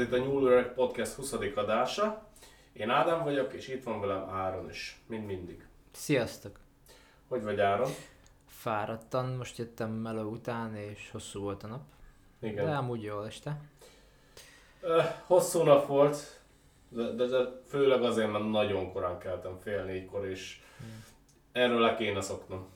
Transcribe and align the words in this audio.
ez 0.00 0.06
itt 0.06 0.12
a 0.12 0.18
Nyúlőreg 0.18 0.72
Podcast 0.72 1.12
20. 1.12 1.32
adása. 1.54 2.28
Én 2.72 2.90
Ádám 2.90 3.24
vagyok, 3.24 3.52
és 3.52 3.68
itt 3.68 3.82
van 3.82 4.00
velem 4.00 4.28
Áron 4.28 4.68
is, 4.68 5.00
mint 5.06 5.26
mindig. 5.26 5.66
Sziasztok! 5.92 6.58
Hogy 7.28 7.42
vagy 7.42 7.60
Áron? 7.60 7.90
Fáradtan, 8.46 9.26
most 9.26 9.58
jöttem 9.58 9.90
meló 9.90 10.30
után, 10.30 10.76
és 10.76 11.10
hosszú 11.10 11.40
volt 11.40 11.62
a 11.62 11.66
nap. 11.66 11.82
Igen. 12.40 12.64
De 12.64 12.74
amúgy 12.74 13.02
jól 13.02 13.26
este. 13.26 13.60
Hosszú 15.26 15.62
nap 15.62 15.86
volt, 15.86 16.40
de, 16.88 17.02
de, 17.10 17.26
de 17.26 17.60
főleg 17.66 18.02
azért, 18.02 18.32
mert 18.32 18.50
nagyon 18.50 18.92
korán 18.92 19.18
keltem, 19.18 19.58
fél 19.58 19.84
négykor, 19.84 20.26
és 20.26 20.62
erről 21.52 21.80
le 21.80 21.94
kéne 21.94 22.20
szoknom. 22.20 22.68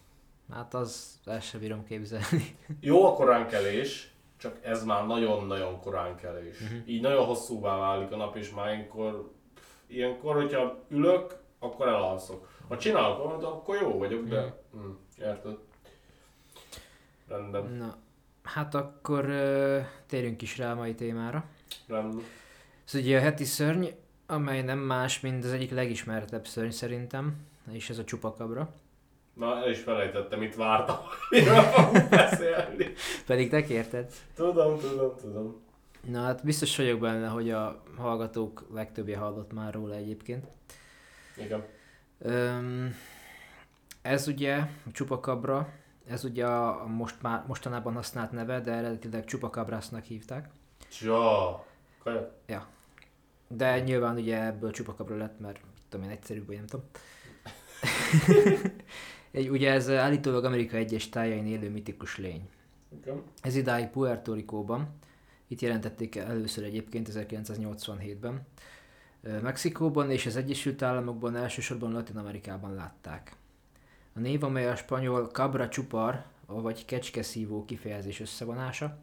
Hát 0.52 0.75
az 0.75 1.20
el 1.25 1.41
sem 1.41 1.61
bírom 1.61 1.84
képzelni. 1.84 2.59
Jó 2.80 3.06
a 3.06 3.14
koránkelés, 3.14 4.13
csak 4.45 4.59
ez 4.62 4.84
már 4.84 5.07
nagyon-nagyon 5.07 5.80
koránkelés. 5.80 6.59
Mhm. 6.59 6.75
Így 6.87 7.01
nagyon 7.01 7.25
hosszúvá 7.25 7.77
válik 7.77 8.12
a 8.12 8.16
nap, 8.16 8.37
és 8.37 8.51
már 8.51 8.67
ilyenkor, 8.67 9.30
ilyenkor 9.87 10.34
hogyha 10.34 10.79
ülök, 10.89 11.37
akkor 11.59 11.89
elalszok. 11.89 12.48
Ha 12.69 12.79
csinálok 12.79 13.19
valamit, 13.19 13.45
akkor 13.45 13.80
jó 13.80 13.98
vagyok, 13.98 14.25
de... 14.25 14.62
Mm, 14.77 14.91
érted? 15.19 15.57
Rendben. 17.29 17.65
Na, 17.65 17.97
hát 18.43 18.75
akkor 18.75 19.29
ö, 19.29 19.80
térjünk 20.07 20.43
is 20.43 20.59
rá 20.59 20.73
a 20.73 20.75
mai 20.75 20.95
témára. 20.95 21.45
Rendben. 21.87 22.25
Ez 22.87 22.95
ugye 22.95 23.19
a 23.19 23.20
heti 23.20 23.45
szörny, 23.45 23.87
amely 24.27 24.62
nem 24.62 24.79
más, 24.79 25.20
mint 25.20 25.45
az 25.45 25.53
egyik 25.53 25.70
legismertebb 25.70 26.47
szörny 26.47 26.70
szerintem, 26.70 27.37
és 27.70 27.91
ez 27.91 27.98
a 27.98 28.05
csupakabra. 28.05 28.75
Na, 29.34 29.56
el 29.56 29.70
is 29.70 29.80
felejtettem, 29.80 30.42
itt 30.42 30.54
vártam, 30.54 30.96
beszélni. 32.10 32.92
Pedig 33.27 33.50
te 33.50 33.62
kérted. 33.62 34.12
Tudom, 34.34 34.78
tudom, 34.78 35.16
tudom. 35.20 35.62
Na 36.08 36.20
hát 36.22 36.44
biztos 36.44 36.77
vagyok 36.77 37.00
benne, 37.00 37.27
hogy 37.28 37.50
a 37.50 37.82
hallgatók 37.96 38.66
legtöbbje 38.72 39.16
hallott 39.18 39.52
már 39.52 39.74
róla 39.74 39.94
egyébként. 39.94 40.46
Igen. 41.36 41.64
Öm, 42.18 42.94
ez 44.02 44.28
ugye 44.28 44.58
csupakabra, 44.92 45.68
ez 46.06 46.24
ugye 46.24 46.46
a 46.46 46.86
most 46.86 47.22
már, 47.22 47.44
mostanában 47.46 47.94
használt 47.94 48.30
neve, 48.30 48.60
de 48.60 48.72
eredetileg 48.72 49.24
csupakabrásznak 49.24 50.05
hívták. 50.05 50.48
Csa. 50.88 51.64
Kaja? 52.02 52.32
De 53.48 53.80
nyilván 53.80 54.16
ugye 54.16 54.44
ebből 54.44 54.70
csupakabra 54.70 55.16
lett, 55.16 55.40
mert 55.40 55.60
tudom 55.88 56.06
én, 56.06 56.12
egyszerűbb, 56.12 56.46
vagy 56.46 56.56
nem 56.56 56.66
tudom. 56.66 56.86
Egy, 59.34 59.48
ugye 59.50 59.72
ez 59.72 59.90
állítólag 59.90 60.44
Amerika 60.44 60.77
egyes 60.77 61.08
tájain 61.08 61.46
élő 61.46 61.70
mitikus 61.70 62.18
lény. 62.18 62.48
Igen. 63.02 63.22
Ez 63.42 63.56
idáig 63.56 63.88
Puerto 63.88 64.32
Ricóban, 64.32 64.88
itt 65.48 65.60
jelentették 65.60 66.16
el 66.16 66.27
először 66.27 66.64
egyébként 66.64 67.08
1987-ben, 67.12 68.46
Ö, 69.22 69.40
Mexikóban 69.40 70.10
és 70.10 70.27
az 70.27 70.36
Egyesült 70.36 70.82
Államokban, 70.82 71.36
elsősorban 71.36 71.92
Latin 71.92 72.16
Amerikában 72.16 72.74
látták. 72.74 73.36
A 74.12 74.18
név, 74.18 74.44
amely 74.44 74.68
a 74.68 74.77
spanyol 74.77 75.27
cabra 75.27 75.68
csupar, 75.68 76.24
vagy 76.46 76.84
kecskeszívó 76.84 77.64
kifejezés 77.64 78.20
összevonása. 78.20 78.98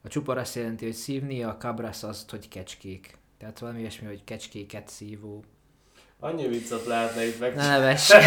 A 0.00 0.08
csupar 0.08 0.38
azt 0.38 0.54
jelenti, 0.54 0.84
hogy 0.84 0.94
szívni, 0.94 1.42
a 1.42 1.56
cabras 1.56 2.02
azt, 2.02 2.30
hogy 2.30 2.48
kecskék. 2.48 3.18
Tehát 3.38 3.58
valami 3.58 3.78
ilyesmi, 3.78 4.06
hogy 4.06 4.24
kecskéket 4.24 4.88
szívó. 4.88 5.44
Annyi 6.20 6.48
viccet 6.48 6.84
lehetne 6.86 7.26
itt 7.26 7.40
meg... 7.40 7.54
Ne 7.54 7.68
neves! 7.68 8.10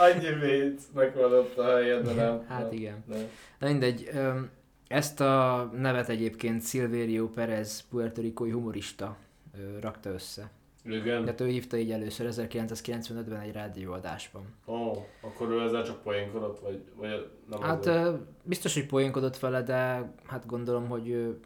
Annyi 0.00 0.32
vicc 0.40 0.82
megvan 0.94 1.32
ott 1.32 1.56
a 1.58 1.64
helyen, 1.76 2.02
de 2.02 2.12
nem. 2.12 2.44
Hát 2.48 2.62
nem, 2.62 2.72
igen. 2.72 3.04
Nem. 3.06 3.22
Na 3.58 3.66
mindegy, 3.68 4.10
ezt 4.88 5.20
a 5.20 5.70
nevet 5.76 6.08
egyébként 6.08 6.66
Silverio 6.66 7.28
Perez, 7.28 7.84
Puerto 7.90 8.20
Ricói 8.20 8.50
humorista 8.50 9.16
rakta 9.80 10.10
össze. 10.10 10.50
Igen. 10.84 11.24
De 11.24 11.34
ő 11.38 11.46
hívta 11.46 11.76
így 11.76 11.90
először 11.90 12.28
1995-ben 12.30 13.40
egy 13.40 13.52
rádióadásban. 13.52 14.42
Ó, 14.66 15.06
akkor 15.20 15.50
ő 15.50 15.60
ezzel 15.60 15.84
csak 15.84 16.02
poénkodott, 16.02 16.60
vagy, 16.60 16.82
vagy 16.96 17.30
nem 17.50 17.60
Hát 17.62 17.86
az 17.86 17.94
volt? 17.94 18.06
ö, 18.06 18.14
biztos, 18.42 18.74
hogy 18.74 18.86
poénkodott 18.86 19.38
vele, 19.38 19.62
de 19.62 20.12
hát 20.26 20.46
gondolom, 20.46 20.88
hogy 20.88 21.36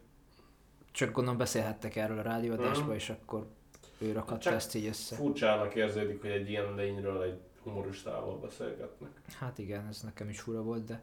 csak 0.92 1.12
gondolom 1.12 1.38
beszélhettek 1.38 1.96
erről 1.96 2.18
a 2.18 2.22
rádióadásban, 2.22 2.86
Mhm. 2.86 2.94
és 2.96 3.10
akkor 3.10 3.46
ő 4.02 4.12
rakhatta 4.12 4.40
Csak 4.40 4.52
ezt 4.52 4.74
így 4.74 4.86
össze. 4.86 5.16
Furcsának 5.16 5.74
érződik, 5.74 6.20
hogy 6.20 6.30
egy 6.30 6.50
ilyen 6.50 6.74
lényről 6.74 7.22
egy 7.22 7.38
humoristával 7.62 8.38
beszélgetnek. 8.38 9.10
Hát 9.38 9.58
igen, 9.58 9.86
ez 9.88 10.00
nekem 10.02 10.28
is 10.28 10.40
fura 10.40 10.62
volt, 10.62 10.84
de 10.84 11.02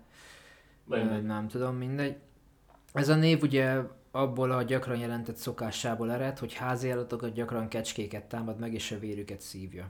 Mindegy. 0.85 1.23
Nem 1.23 1.47
tudom, 1.47 1.75
mindegy. 1.75 2.15
Ez 2.93 3.09
a 3.09 3.15
név 3.15 3.41
ugye 3.41 3.81
abból 4.11 4.51
a 4.51 4.61
gyakran 4.63 4.97
jelentett 4.97 5.35
szokásából 5.35 6.11
ered, 6.11 6.39
hogy 6.39 6.53
házi 6.53 6.89
állatokat 6.89 7.33
gyakran 7.33 7.67
kecskéket 7.67 8.23
támad 8.23 8.59
meg 8.59 8.73
és 8.73 8.91
a 8.91 8.99
vérüket 8.99 9.41
szívja. 9.41 9.89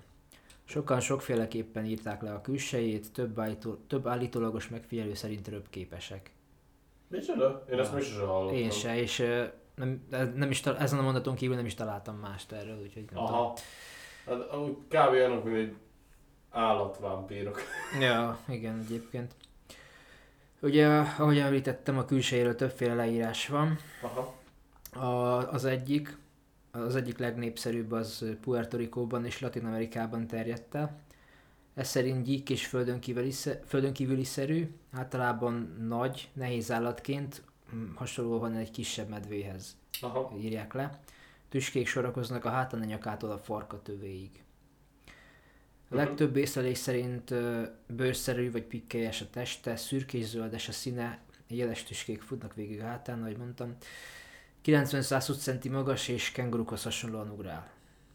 Sokan 0.63 0.99
sokféleképpen 0.99 1.85
írták 1.85 2.21
le 2.21 2.33
a 2.33 2.41
külsejét, 2.41 3.11
több, 3.11 3.39
állító, 3.39 3.75
több 3.87 4.07
állítólagos 4.07 4.69
megfigyelő 4.69 5.13
szerint 5.13 5.47
röpképesek. 5.47 6.31
Micsoda? 7.07 7.65
Én 7.71 7.79
ezt 7.79 7.89
Ja. 7.89 7.95
még 7.95 8.05
sosem 8.05 8.27
hallottam. 8.27 8.57
Én 8.57 8.71
se, 8.71 8.97
és 8.97 9.23
nem, 9.79 10.07
nem 10.35 10.49
is, 10.49 10.61
ezen 10.61 10.99
a 10.99 11.01
mondaton 11.01 11.35
kívül 11.35 11.55
nem 11.55 11.65
is 11.65 11.73
találtam 11.73 12.15
mást 12.15 12.51
erről, 12.51 12.81
úgyhogy 12.81 13.05
nem 13.11 13.23
Aha. 13.23 13.53
Hát 14.25 14.39
amúgy 14.39 14.75
kb. 14.87 15.09
olyanok, 15.09 15.43
mint 15.43 15.55
egy 15.55 15.75
állatvámpírok. 16.49 17.61
tudom. 17.91 18.03
Ja, 18.09 18.39
igen, 18.47 18.79
egyébként. 18.79 19.35
Ugye, 20.61 20.87
ahogy 21.17 21.37
említettem, 21.37 21.97
a 21.97 22.05
külsejéről 22.05 22.55
többféle 22.55 22.93
leírás 22.93 23.47
van. 23.47 23.77
Aha. 24.01 24.37
A, 25.05 25.51
az 25.51 25.65
egyik, 25.65 26.17
az 26.71 26.95
egyik 26.95 27.17
legnépszerűbb 27.17 27.91
az 27.91 28.25
Puerto 28.41 28.77
Ricóban 28.77 29.25
és 29.25 29.39
Latin 29.39 29.65
Amerikában 29.65 30.27
terjedt 30.27 30.75
el. 30.75 30.99
Ez 31.73 31.87
szerint 31.87 32.23
gyík 32.23 32.49
és 32.49 32.65
földön 32.65 32.99
kívüli, 32.99 33.31
földön 33.65 33.93
kívüli 33.93 34.23
szerű, 34.23 34.75
általában 34.91 35.75
nagy, 35.87 36.29
nehéz 36.33 36.71
állatként, 36.71 37.41
mm, 37.75 37.93
hasonlóan 37.95 38.55
egy 38.55 38.71
kisebb 38.71 39.09
medvéhez 39.09 39.77
Aha. 40.01 40.33
írják 40.37 40.73
le. 40.73 40.99
Tüskék 41.49 41.87
sorakoznak 41.87 42.45
a 42.45 42.49
hátán 42.49 42.81
a 42.81 42.85
nyakától 42.85 43.31
a 43.31 43.37
farka 43.37 43.81
tövéig. 43.81 44.43
A 45.91 45.95
Mhm. 45.95 45.97
legtöbb 45.97 46.35
észlelés 46.35 46.77
szerint 46.77 47.33
bőrszerű 47.87 48.51
vagy 48.51 48.63
pikkelyes 48.63 49.21
a 49.21 49.29
teste, 49.29 49.75
szürkés-zöldes 49.75 50.67
a 50.67 50.71
színe, 50.71 51.19
jeles 51.47 51.83
tüskék 51.83 52.21
futnak 52.21 52.53
végig 52.53 52.79
a 52.81 52.85
hátán, 52.85 53.21
ahogy 53.21 53.37
mondtam. 53.37 53.75
90-120 54.61 55.37
cm 55.37 55.71
magas 55.71 56.07
és 56.07 56.31
kengurukhoz 56.31 56.83
hasonlóan 56.83 57.29
ugrál. 57.29 57.71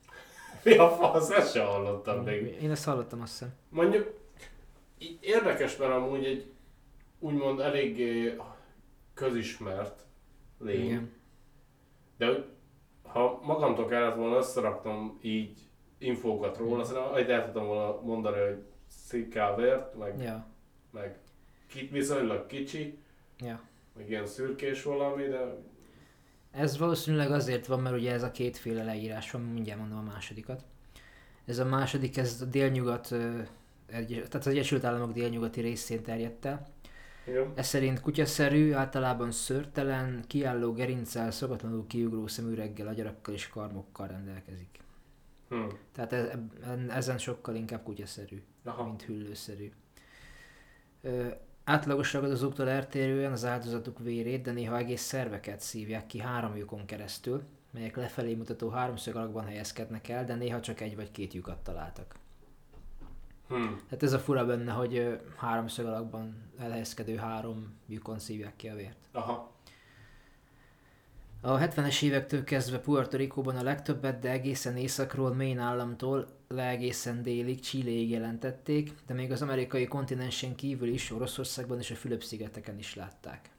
Mi 0.64 0.76
a 0.76 0.90
fasz? 0.90 1.30
Ezt 1.30 1.52
sem 1.54 1.66
hallottam 1.66 2.22
még. 2.24 2.62
Én 2.62 2.70
ezt 2.70 2.84
hallottam 2.84 3.20
azt 3.20 3.30
hiszem. 3.32 3.52
Mondjuk, 3.68 4.20
érdekes, 5.20 5.76
mert 5.76 5.92
amúgy 5.92 6.24
egy 6.24 6.52
úgymond 7.18 7.60
eléggé 7.60 8.36
közismert 9.14 10.04
lény. 10.58 10.84
Igen. 10.84 11.10
De 12.16 12.44
ha 13.02 13.40
magamtól 13.42 13.86
kellett 13.86 14.16
volna 14.16 14.36
összeraknom 14.36 15.18
így 15.22 15.58
infókat 15.98 16.56
róla, 16.58 16.76
Mhm. 16.76 16.84
szerintem 16.86 17.14
egy 17.14 17.30
el 17.30 17.44
tudtam 17.44 17.66
volna 17.66 18.00
mondani, 18.00 18.40
hogy 18.40 18.62
szikávért, 18.88 19.98
meg, 19.98 20.22
Ja, 20.22 20.46
meg 20.90 21.18
ki, 21.66 21.88
viszonylag 21.92 22.46
kicsi, 22.46 22.98
ja. 23.38 23.60
meg 23.96 24.08
ilyen 24.10 24.26
szürkés 24.26 24.82
valami, 24.82 25.22
de 25.26 25.54
Ez 26.50 26.78
valószínűleg 26.78 27.30
azért 27.30 27.66
van, 27.66 27.80
mert 27.80 27.96
ugye 27.96 28.12
ez 28.12 28.22
a 28.22 28.30
kétféle 28.30 28.84
leírás 28.84 29.30
van, 29.30 29.42
mindjárt 29.42 29.80
mondom 29.80 29.98
a 29.98 30.02
másodikat. 30.12 30.64
Ez 31.44 31.58
a 31.58 31.64
második, 31.64 32.16
ez 32.16 32.40
a 32.40 32.44
délnyugat, 32.44 33.08
tehát 33.86 34.34
az 34.34 34.46
Egyesült 34.46 34.84
Államok 34.84 35.12
délnyugati 35.12 35.60
részén 35.60 36.02
terjedt 36.02 36.44
el. 36.44 36.66
Igen. 37.26 37.52
Ez 37.54 37.66
szerint 37.66 38.00
kutyaszerű, 38.00 38.72
általában 38.72 39.30
szörtelen, 39.30 40.24
kiálló 40.26 40.72
gerinccel, 40.72 41.30
szokatlanul 41.30 41.86
kiugró 41.86 42.26
szemüreggel, 42.26 42.88
agyarakkal 42.88 43.34
és 43.34 43.48
karmokkal 43.48 44.06
rendelkezik. 44.06 44.78
Hm. 45.48 45.64
Tehát 45.92 46.12
ez, 46.12 46.28
ezen 46.88 47.18
sokkal 47.18 47.54
inkább 47.54 47.82
kutyaszerű, 47.82 48.42
Aha. 48.64 48.84
mint 48.84 49.02
hüllőszerű. 49.02 49.72
Ö, 51.00 51.28
átlagos 51.64 52.12
ragadozóktól 52.12 52.68
eltérően 52.68 53.32
az 53.32 53.44
áldozatuk 53.44 53.98
vérét, 53.98 54.42
de 54.42 54.52
néha 54.52 54.76
egész 54.76 55.02
szerveket 55.02 55.60
szívják 55.60 56.06
ki 56.06 56.18
három 56.18 56.56
lyukon 56.56 56.86
keresztül, 56.86 57.42
melyek 57.70 57.96
lefelé 57.96 58.34
mutató 58.34 58.68
háromszög 58.68 59.16
alakban 59.16 59.44
helyezkednek 59.44 60.08
el, 60.08 60.24
de 60.24 60.34
néha 60.34 60.60
csak 60.60 60.80
egy 60.80 60.96
vagy 60.96 61.10
két 61.10 61.32
lyukat 61.32 61.58
találtak. 61.58 62.14
Hm. 63.48 63.62
Tehát 63.88 64.02
ez 64.02 64.12
a 64.12 64.18
fura 64.18 64.46
benne, 64.46 64.72
hogy 64.72 65.20
háromszög 65.36 65.86
alakban 65.86 66.50
elhelyezkedő 66.58 67.16
három 67.16 67.74
lyukon 67.86 68.18
szívják 68.18 68.56
ki 68.56 68.68
a 68.68 68.74
vért. 68.74 69.08
Aha. 69.12 69.52
A 71.40 71.58
70-es 71.58 72.02
évektől 72.02 72.44
kezdve 72.44 72.78
Puerto 72.78 73.16
Ricóban 73.16 73.56
a 73.56 73.62
legtöbbet, 73.62 74.18
de 74.18 74.30
egészen 74.30 74.76
északról, 74.76 75.34
Maine 75.34 75.62
államtól 75.62 76.26
le 76.48 76.68
egészen 76.68 77.22
délig, 77.22 77.60
Chileig 77.60 78.10
jelentették, 78.10 78.92
de 79.06 79.14
még 79.14 79.32
az 79.32 79.42
amerikai 79.42 79.86
kontinensen 79.86 80.54
kívül 80.54 80.88
is, 80.88 81.10
Oroszországban 81.10 81.78
és 81.78 81.90
a 81.90 81.94
Fülöp-szigeteken 81.94 82.78
is 82.78 82.94
látták. 82.94 83.50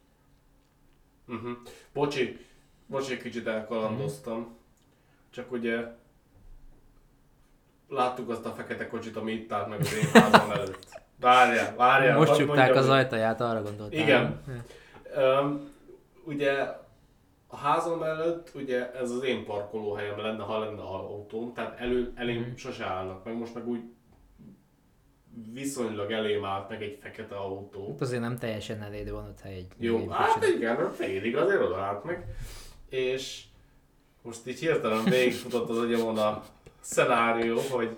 Uh-huh. 1.28 1.58
Bocsi, 1.94 2.40
most 2.86 3.10
egy 3.10 3.22
kicsit 3.22 3.48
elkalandoztam. 3.48 4.56
Csak 5.30 5.52
ugye 5.52 5.96
láttuk 7.90 8.30
azt 8.30 8.46
a 8.46 8.50
fekete 8.50 8.88
kocsit, 8.88 9.16
ami 9.16 9.32
itt 9.32 9.52
állt 9.52 9.70
meg 9.70 9.80
az 9.80 9.94
én 9.94 10.22
házam 10.22 10.52
előtt. 10.52 10.88
Várjál, 11.20 11.76
várjál. 11.76 12.18
Most 12.18 12.36
csukták 12.36 12.76
az 12.76 12.90
ajtaját, 12.90 13.42
arra 13.42 13.62
gondoltál. 13.62 14.00
Igen. 14.00 14.42
Um, 15.18 15.70
ugye 16.26 16.52
a 17.48 17.58
házam 17.58 18.04
előtt 18.04 18.52
ugye 18.56 18.92
ez 18.94 19.12
az 19.12 19.24
én 19.24 19.46
parkolóhelyem 19.46 20.18
lenne, 20.20 20.44
ha 20.44 20.60
lenne 20.60 20.82
autóm, 20.82 21.54
tehát 21.54 21.80
elő, 21.80 22.12
elém 22.16 22.40
Mhm. 22.42 22.56
sose 22.56 22.86
állnak 22.86 23.24
meg, 23.24 23.38
most 23.38 23.54
meg 23.54 23.68
úgy 23.68 23.80
viszonylag 25.54 26.12
elém 26.12 26.46
állt 26.46 26.70
meg 26.70 26.82
egy 26.84 26.98
fekete 27.02 27.36
autó. 27.36 27.88
Hát 27.92 28.02
azért 28.02 28.22
nem 28.22 28.38
teljesen 28.38 28.82
eléd 28.82 29.12
van 29.12 29.26
ott 29.26 29.42
egy 29.44 29.68
Jó, 29.78 30.10
hát 30.10 30.34
kocsinak. 30.34 30.56
igen, 30.58 30.92
félig 30.92 31.38
azért 31.38 31.62
oda 31.62 31.78
állt 31.82 32.04
meg. 32.04 32.26
És 32.90 33.44
most 34.22 34.48
így 34.48 34.60
hirtelen 34.60 35.04
végigfutott 35.04 35.70
az 35.70 35.78
agyamon 35.78 36.18
a 36.18 36.44
szenárió, 36.86 37.60
hogy 37.72 37.98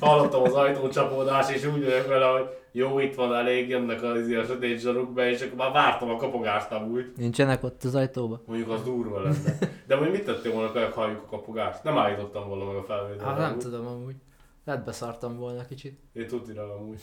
hallottam 0.00 0.42
az 0.42 0.52
ajtócsapódás, 0.52 1.50
és 1.50 1.64
úgy 1.64 1.84
vagyok 1.84 2.06
vele, 2.06 2.26
hogy 2.26 2.48
jó, 2.72 2.98
itt 2.98 3.14
van 3.14 3.34
elég, 3.34 3.68
jönnek 3.68 4.02
az 4.02 4.28
ilyen 4.28 4.44
sötét 4.44 4.80
zsaruk 4.80 5.12
be, 5.12 5.30
és 5.30 5.40
akkor 5.40 5.56
már 5.56 5.72
vártam 5.72 6.10
a 6.10 6.16
kapogást 6.16 6.70
amúgy. 6.70 7.12
Nincsenek 7.16 7.62
ott 7.62 7.84
az 7.84 7.94
ajtóba? 7.94 8.42
Mondjuk 8.46 8.70
az 8.70 8.82
durva 8.82 9.22
lenne. 9.22 9.58
De 9.86 9.96
hogy 9.96 10.10
mit 10.10 10.24
tettél 10.24 10.52
volna, 10.52 10.68
hogy 10.70 10.92
halljuk 10.92 11.22
a 11.22 11.26
kapogást? 11.26 11.82
Nem 11.82 11.98
állítottam 11.98 12.48
volna 12.48 12.64
meg 12.64 12.76
a 12.76 12.82
felvételt. 12.82 13.22
Hát 13.22 13.36
nem 13.36 13.46
amúgy. 13.46 13.58
tudom 13.58 13.86
amúgy. 13.86 14.16
Lehet 14.64 14.84
beszartam 14.84 15.36
volna 15.36 15.66
kicsit. 15.66 16.00
Én 16.12 16.26
tudira 16.26 16.74
amúgy. 16.74 17.00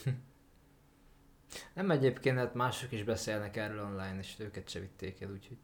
Nem 1.73 1.91
egyébként, 1.91 2.37
hát 2.37 2.53
mások 2.53 2.91
is 2.91 3.03
beszélnek 3.03 3.57
erről 3.57 3.83
online, 3.83 4.17
és 4.19 4.35
őket 4.39 4.69
se 4.69 4.79
vitték 4.79 5.21
el, 5.21 5.29
úgyhogy. 5.31 5.57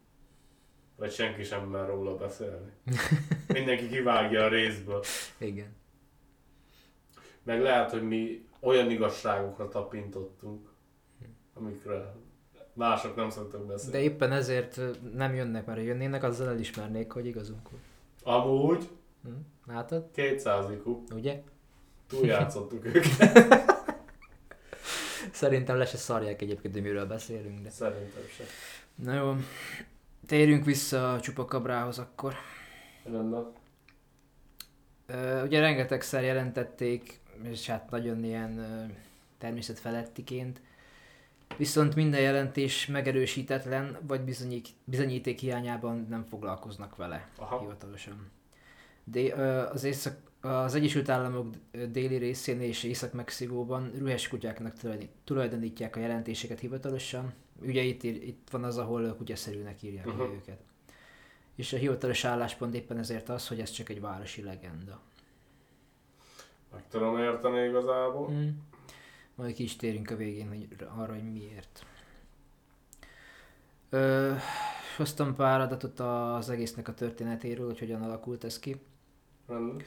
Vagy 1.02 1.12
senki 1.12 1.44
sem 1.44 1.64
mer 1.68 1.88
róla 1.88 2.16
beszélni. 2.16 2.72
Mindenki 3.48 3.88
kivágja 3.88 4.44
a 4.44 4.48
részből. 4.48 5.04
Igen. 5.38 5.76
Meg 7.44 7.62
lehet, 7.62 7.92
hogy 7.92 8.08
mi 8.08 8.48
olyan 8.60 8.90
igazságokra 8.90 9.68
tapintottunk, 9.68 10.70
amikre 11.54 12.16
mások 12.74 13.16
nem 13.16 13.30
szoktak 13.30 13.66
beszélni. 13.66 13.92
De 13.98 14.04
éppen 14.04 14.32
ezért 14.32 14.80
nem 15.14 15.36
jönnek, 15.36 15.66
mert 15.66 15.78
ha 15.78 15.86
jönnének, 15.86 16.24
azzal 16.24 16.50
elismernék, 16.50 17.12
hogy 17.12 17.26
igazunk 17.26 17.70
volt. 17.70 17.84
Amúgy 18.24 18.90
Hm? 19.24 19.32
Látod? 19.74 20.12
200 20.12 20.72
IQ, 20.72 21.04
Ugye? 21.16 21.44
túljátszottuk 22.08 22.86
őket. 22.88 23.06
Szerintem 25.32 25.78
le 25.78 25.86
se 25.86 25.98
szarják 25.98 26.42
egyébként, 26.42 26.74
hogy 26.74 26.84
miről 26.84 27.06
beszélünk, 27.06 27.60
de... 27.60 27.70
Szerintem 27.70 28.24
se. 28.38 28.44
Na 28.96 29.14
jó, 29.14 29.36
térjünk 30.32 30.66
vissza 30.66 31.14
a 31.14 31.20
csupakabrához 31.20 32.00
akkor. 32.00 32.34
Rendben. 33.04 33.52
Ugye 35.44 35.60
rengetegszer 35.60 36.24
jelentették, 36.24 37.20
és 37.44 37.68
hát 37.68 37.90
nagyon 37.90 38.24
ilyen 38.24 38.62
természetfelettiként, 39.38 40.62
viszont 41.58 41.96
minden 41.96 42.22
jelentés 42.22 42.86
megerősítetlen, 42.86 43.98
vagy 44.08 44.22
bizonyíték, 44.22 44.74
bizonyíték 44.84 45.40
hiányában 45.40 46.06
nem 46.10 46.24
foglalkoznak 46.24 46.96
vele 46.96 47.30
Aha. 47.38 47.60
hivatalosan. 47.60 48.32
De, 49.04 49.34
az, 49.74 49.84
észak, 49.84 50.18
az 50.42 50.76
Egyesült 50.76 51.10
Államok 51.10 51.54
déli 51.90 52.16
részén 52.16 52.62
és 52.62 52.84
Észak-Mexikóban 52.84 53.92
rühes 53.98 54.28
kutyáknak 54.28 54.74
tulajdonítják 55.24 55.96
a 55.96 56.00
jelentéseket 56.00 56.60
hivatalosan. 56.60 57.34
Ugye 57.62 57.82
itt, 57.82 58.04
itt 58.04 58.48
van 58.52 58.64
az, 58.64 58.78
ahol 58.78 59.16
kutyaszerűnek 59.16 59.82
írják 59.82 60.06
uh-huh. 60.08 60.34
Őket. 60.34 60.60
És 61.56 61.74
a 61.74 61.78
hivatalos 61.78 62.24
álláspont 62.24 62.76
éppen 62.76 62.98
ezért 62.98 63.30
az, 63.30 63.48
hogy 63.48 63.60
ez 63.60 63.72
csak 63.72 63.90
egy 63.90 64.02
városi 64.02 64.44
legenda. 64.44 65.00
Meg 66.74 66.84
tudom 66.90 67.18
érteni 67.18 67.68
igazából. 67.68 68.30
Mm. 68.30 68.50
Majd 69.36 69.54
ki 69.56 69.64
is 69.64 69.76
térünk 69.76 70.10
a 70.10 70.16
végén 70.16 70.48
hogy 70.48 70.68
arra, 70.96 71.14
hogy 71.14 71.32
miért. 71.32 71.86
Ö, 73.90 74.34
hoztam 74.98 75.36
pár 75.36 75.62
adatot 75.62 76.00
az 76.00 76.50
egésznek 76.50 76.88
a 76.88 76.94
történetéről, 76.94 77.66
hogy 77.66 77.80
hogyan 77.80 78.02
alakult 78.02 78.44
ez 78.44 78.60
ki. 78.60 78.82
Rendben. 79.48 79.84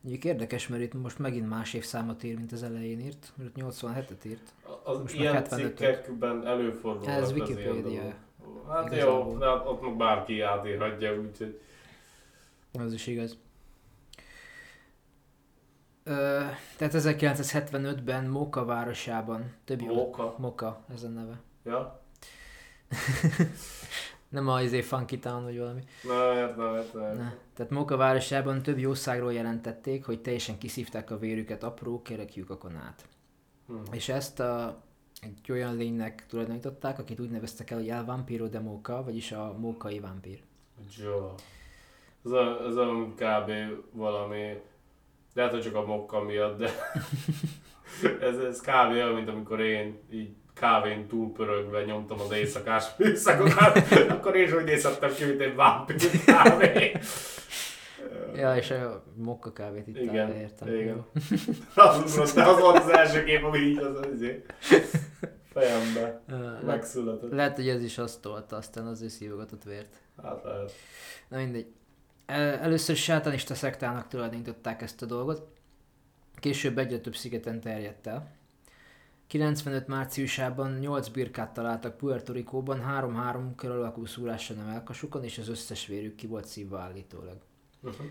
Mondjuk 0.00 0.24
érdekes, 0.24 0.68
mert 0.68 0.82
itt 0.82 0.94
most 0.94 1.18
megint 1.18 1.48
más 1.48 1.74
évszámot 1.74 2.22
ír, 2.22 2.36
mint 2.36 2.52
az 2.52 2.62
elején 2.62 3.00
írt, 3.00 3.32
mert 3.36 3.50
87-et 3.56 4.24
írt. 4.24 4.52
Az 4.84 4.98
Most 4.98 5.14
ilyen 5.14 5.44
75-ök. 5.44 5.48
cikkekben 5.58 6.46
előfordul. 6.46 7.08
Ez 7.10 7.32
Wikipédia. 7.32 8.14
Hát 8.68 8.86
Igazából. 8.86 9.32
jó, 9.32 9.38
de 9.38 9.46
ott 9.48 9.82
meg 9.82 9.96
bárki 9.96 10.40
átírhatja, 10.40 11.20
úgyhogy 11.20 11.60
Az 12.72 12.92
is 12.92 13.06
igaz. 13.06 13.38
Ö, 16.04 16.40
tehát 16.76 16.94
1975-ben 16.96 18.24
Moka 18.24 18.64
városában, 18.64 19.52
több 19.64 19.80
jó... 19.80 19.94
Moka. 19.94 20.34
Moka, 20.38 20.84
ez 20.94 21.02
a 21.02 21.08
neve. 21.08 21.40
Ja? 21.64 22.02
Nem 24.30 24.48
a 24.48 24.62
izé 24.62 24.80
Funky 24.80 25.18
Town 25.18 25.42
vagy 25.42 25.58
valami. 25.58 25.80
Na, 26.02 26.34
értem, 26.34 26.74
értem. 26.74 27.02
értem. 27.02 27.16
Ne. 27.16 27.32
Tehát 27.54 27.72
Moka 27.72 27.96
városában 27.96 28.62
több 28.62 28.78
jószágról 28.78 29.32
jelentették, 29.32 30.04
hogy 30.04 30.22
teljesen 30.22 30.58
kiszívták 30.58 31.10
a 31.10 31.18
vérüket 31.18 31.62
apró 31.62 32.02
kereklyukakon 32.02 32.76
át. 32.76 33.08
Hm. 33.66 33.74
És 33.92 34.08
ezt 34.08 34.40
a, 34.40 34.82
egy 35.20 35.50
olyan 35.50 35.76
lénynek 35.76 36.26
tulajdonították, 36.26 36.98
akit 36.98 37.20
úgy 37.20 37.30
neveztek 37.30 37.70
el, 37.70 37.78
hogy 37.78 37.88
El 37.88 38.04
Vampiro 38.04 38.46
de 38.46 38.60
Moka, 38.60 39.04
vagyis 39.04 39.32
a 39.32 39.54
mókai 39.58 40.00
vámpír. 40.00 40.42
Jó. 41.02 41.34
Ez, 42.24 42.30
a, 42.30 42.66
ez 42.66 42.76
a 42.76 43.06
kb. 43.16 43.50
valami, 43.92 44.60
lehet, 45.34 45.52
hogy 45.52 45.62
csak 45.62 45.74
a 45.74 45.86
mokka 45.86 46.22
miatt, 46.22 46.58
de 46.58 46.70
ez, 48.20 48.38
ez 48.38 48.60
kb. 48.60 48.90
olyan, 48.90 49.14
mint 49.14 49.28
amikor 49.28 49.60
én 49.60 49.98
így 50.10 50.34
kávén 50.60 51.06
túlpörögve 51.06 51.84
nyomtam 51.84 52.20
az 52.20 52.32
éjszakás 52.32 52.84
műszakokat, 52.96 53.78
akkor 54.08 54.36
én 54.36 54.44
is 54.46 54.52
úgy 54.52 54.64
nézhettem 54.64 55.14
ki, 55.14 55.24
mint 55.24 55.40
egy 55.40 55.54
vámpír 55.54 56.24
kávé. 56.24 56.92
Ja, 58.34 58.56
és 58.56 58.70
a 58.70 59.04
mokka 59.14 59.52
kávét 59.52 59.86
itt 59.86 59.96
Igen, 59.98 60.32
értem. 60.32 60.68
igen. 60.74 61.04
Az, 61.74 62.18
az 62.18 62.60
volt 62.60 62.76
az 62.84 62.88
első 62.88 63.24
kép, 63.24 63.44
ami 63.44 63.58
így 63.58 63.78
az, 63.78 63.96
az 63.98 64.24
fejembe 65.52 66.20
megszületett. 66.64 67.30
Lehet, 67.32 67.56
hogy 67.56 67.68
ez 67.68 67.82
is 67.82 67.98
azt 67.98 68.20
tolta, 68.20 68.56
aztán 68.56 68.86
az 68.86 69.02
ő 69.02 69.08
szívogatott 69.08 69.62
vért. 69.62 69.94
Hát 70.22 70.42
lehet. 70.44 70.72
Na 71.28 71.36
mindegy. 71.36 71.66
El- 72.26 72.58
Először 72.58 72.96
sátanista 72.96 73.54
szektának 73.54 74.08
tulajdonították 74.08 74.82
ezt 74.82 75.02
a 75.02 75.06
dolgot, 75.06 75.46
később 76.36 76.78
egyre 76.78 76.98
több 76.98 77.14
szigeten 77.16 77.60
terjedt 77.60 78.06
el. 78.06 78.30
95 79.30 79.86
márciusában 79.86 80.78
8 80.78 81.08
birkát 81.08 81.52
találtak 81.52 81.96
Puerto 81.96 82.32
Ricóban, 82.32 82.84
3-3 82.88 83.52
kör 83.56 83.70
alakú 83.70 84.06
szúrással 84.06 84.58
a 84.58 84.64
melkasukon, 84.64 85.24
és 85.24 85.38
az 85.38 85.48
összes 85.48 85.86
vérük 85.86 86.14
ki 86.14 86.26
volt 86.26 86.46
szívva 86.46 86.78
állítólag. 86.78 87.36
Uh-huh. 87.80 88.06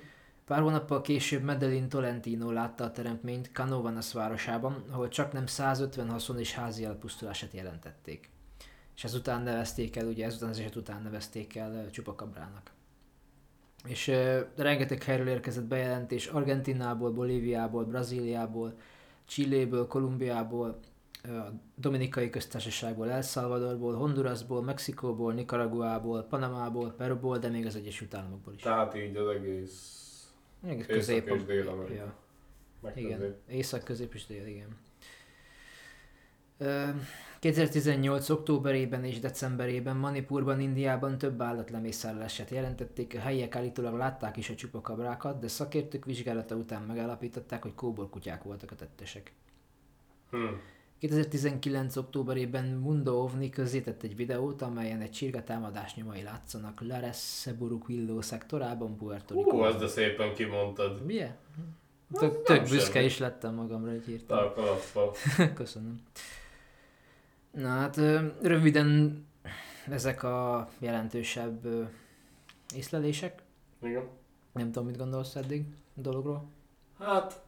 Pár 0.45 0.61
hónappal 0.61 1.01
később 1.01 1.43
Medellin 1.43 1.89
Tolentino 1.89 2.51
látta 2.51 2.83
a 2.83 2.91
teremtményt 2.91 3.49
Canovanas 3.53 4.13
városában, 4.13 4.83
ahol 4.89 5.07
csak 5.07 5.31
nem 5.31 5.45
150 5.45 6.09
haszon 6.09 6.39
és 6.39 6.53
házi 6.53 6.83
elpusztulását 6.83 7.53
jelentették. 7.53 8.29
És 8.95 9.03
ezután 9.03 9.41
nevezték 9.41 9.95
el, 9.95 10.07
ugye 10.07 10.25
ezután 10.25 10.49
az 10.49 10.59
eset 10.59 10.75
után 10.75 11.01
nevezték 11.01 11.55
el 11.55 11.73
ö, 11.73 11.89
csupakabrának. 11.89 12.71
És 13.85 14.07
uh, 14.07 14.39
rengeteg 14.55 15.03
helyről 15.03 15.27
érkezett 15.27 15.65
bejelentés 15.65 16.27
Argentinából, 16.27 17.11
Bolíviából, 17.11 17.83
Brazíliából, 17.85 18.73
Chiléből, 19.25 19.87
Kolumbiából, 19.87 20.79
Dominikai 21.75 22.29
Köztársaságból, 22.29 23.09
El 23.09 23.21
Salvadorból, 23.21 23.95
Hondurasból, 23.95 24.63
Mexikóból, 24.63 25.33
Nicaraguából, 25.33 26.23
Panamából, 26.23 26.91
Peruból, 26.91 27.37
de 27.37 27.49
még 27.49 27.65
az 27.65 27.75
Egyesült 27.75 28.13
Államokból 28.13 28.53
is. 28.53 28.61
Tehát 28.61 28.95
így 28.95 29.15
az 29.15 29.27
egész 29.27 29.99
Észak 30.67 30.87
közép 30.87 31.27
és 31.27 31.43
Dél-Amerika. 31.43 31.93
Ja, 31.93 32.91
igen. 32.95 33.35
Észak, 33.47 33.83
közép 33.83 34.13
és 34.13 34.25
dél, 34.25 34.47
igen. 34.47 34.77
Ö, 36.57 36.89
2018. 37.39 38.29
októberében 38.29 39.03
és 39.03 39.19
decemberében 39.19 39.95
Manipurban, 39.95 40.59
Indiában 40.59 41.17
több 41.17 41.41
állatlemészárlását 41.41 42.49
jelentették, 42.49 43.15
a 43.15 43.19
helyiek 43.19 43.55
állítólag 43.55 43.97
látták 43.97 44.37
is 44.37 44.49
a 44.49 44.55
csupakabrákat, 44.55 45.39
de 45.39 45.47
szakértők 45.47 46.05
vizsgálata 46.05 46.55
után 46.55 46.81
megállapították, 46.81 47.61
hogy 47.61 47.73
kóborkutyák 47.75 48.43
voltak 48.43 48.71
a 48.71 48.75
tettesek. 48.75 49.31
Hm. 50.29 50.45
2019. 50.99 51.95
októberében 51.95 52.65
Mundo 52.65 53.21
OVNI 53.23 53.49
közzétett 53.49 54.03
egy 54.03 54.15
videót, 54.15 54.61
amelyen 54.61 55.01
egy 55.01 55.11
csirga 55.11 55.43
támadás 55.43 55.95
nyomai 55.95 56.21
látszanak 56.21 56.81
Lares 56.81 57.17
Seburuquillo 57.41 58.21
szektorában, 58.21 58.97
Puerto 58.97 59.33
Hú, 59.33 59.43
Rico. 59.43 59.65
ezt 59.65 59.79
de 59.79 59.87
szépen 59.87 60.33
kimondtad. 60.33 61.05
Milyen? 61.05 61.35
Az 62.11 62.19
Tök, 62.19 62.43
tök 62.43 62.61
büszke 62.61 62.91
semmi. 62.91 63.05
is 63.05 63.17
lettem 63.17 63.53
magamra, 63.55 63.91
hogy 63.91 64.09
írtam. 64.09 64.37
Köszönöm. 65.53 66.01
Na 67.51 67.67
hát 67.67 67.95
röviden 68.41 69.25
ezek 69.89 70.23
a 70.23 70.69
jelentősebb 70.79 71.67
észlelések. 72.75 73.41
Igen. 73.81 74.07
Nem 74.51 74.71
tudom, 74.71 74.87
mit 74.87 74.97
gondolsz 74.97 75.35
eddig 75.35 75.65
a 75.97 76.01
dologról. 76.01 76.45
Hát 76.99 77.41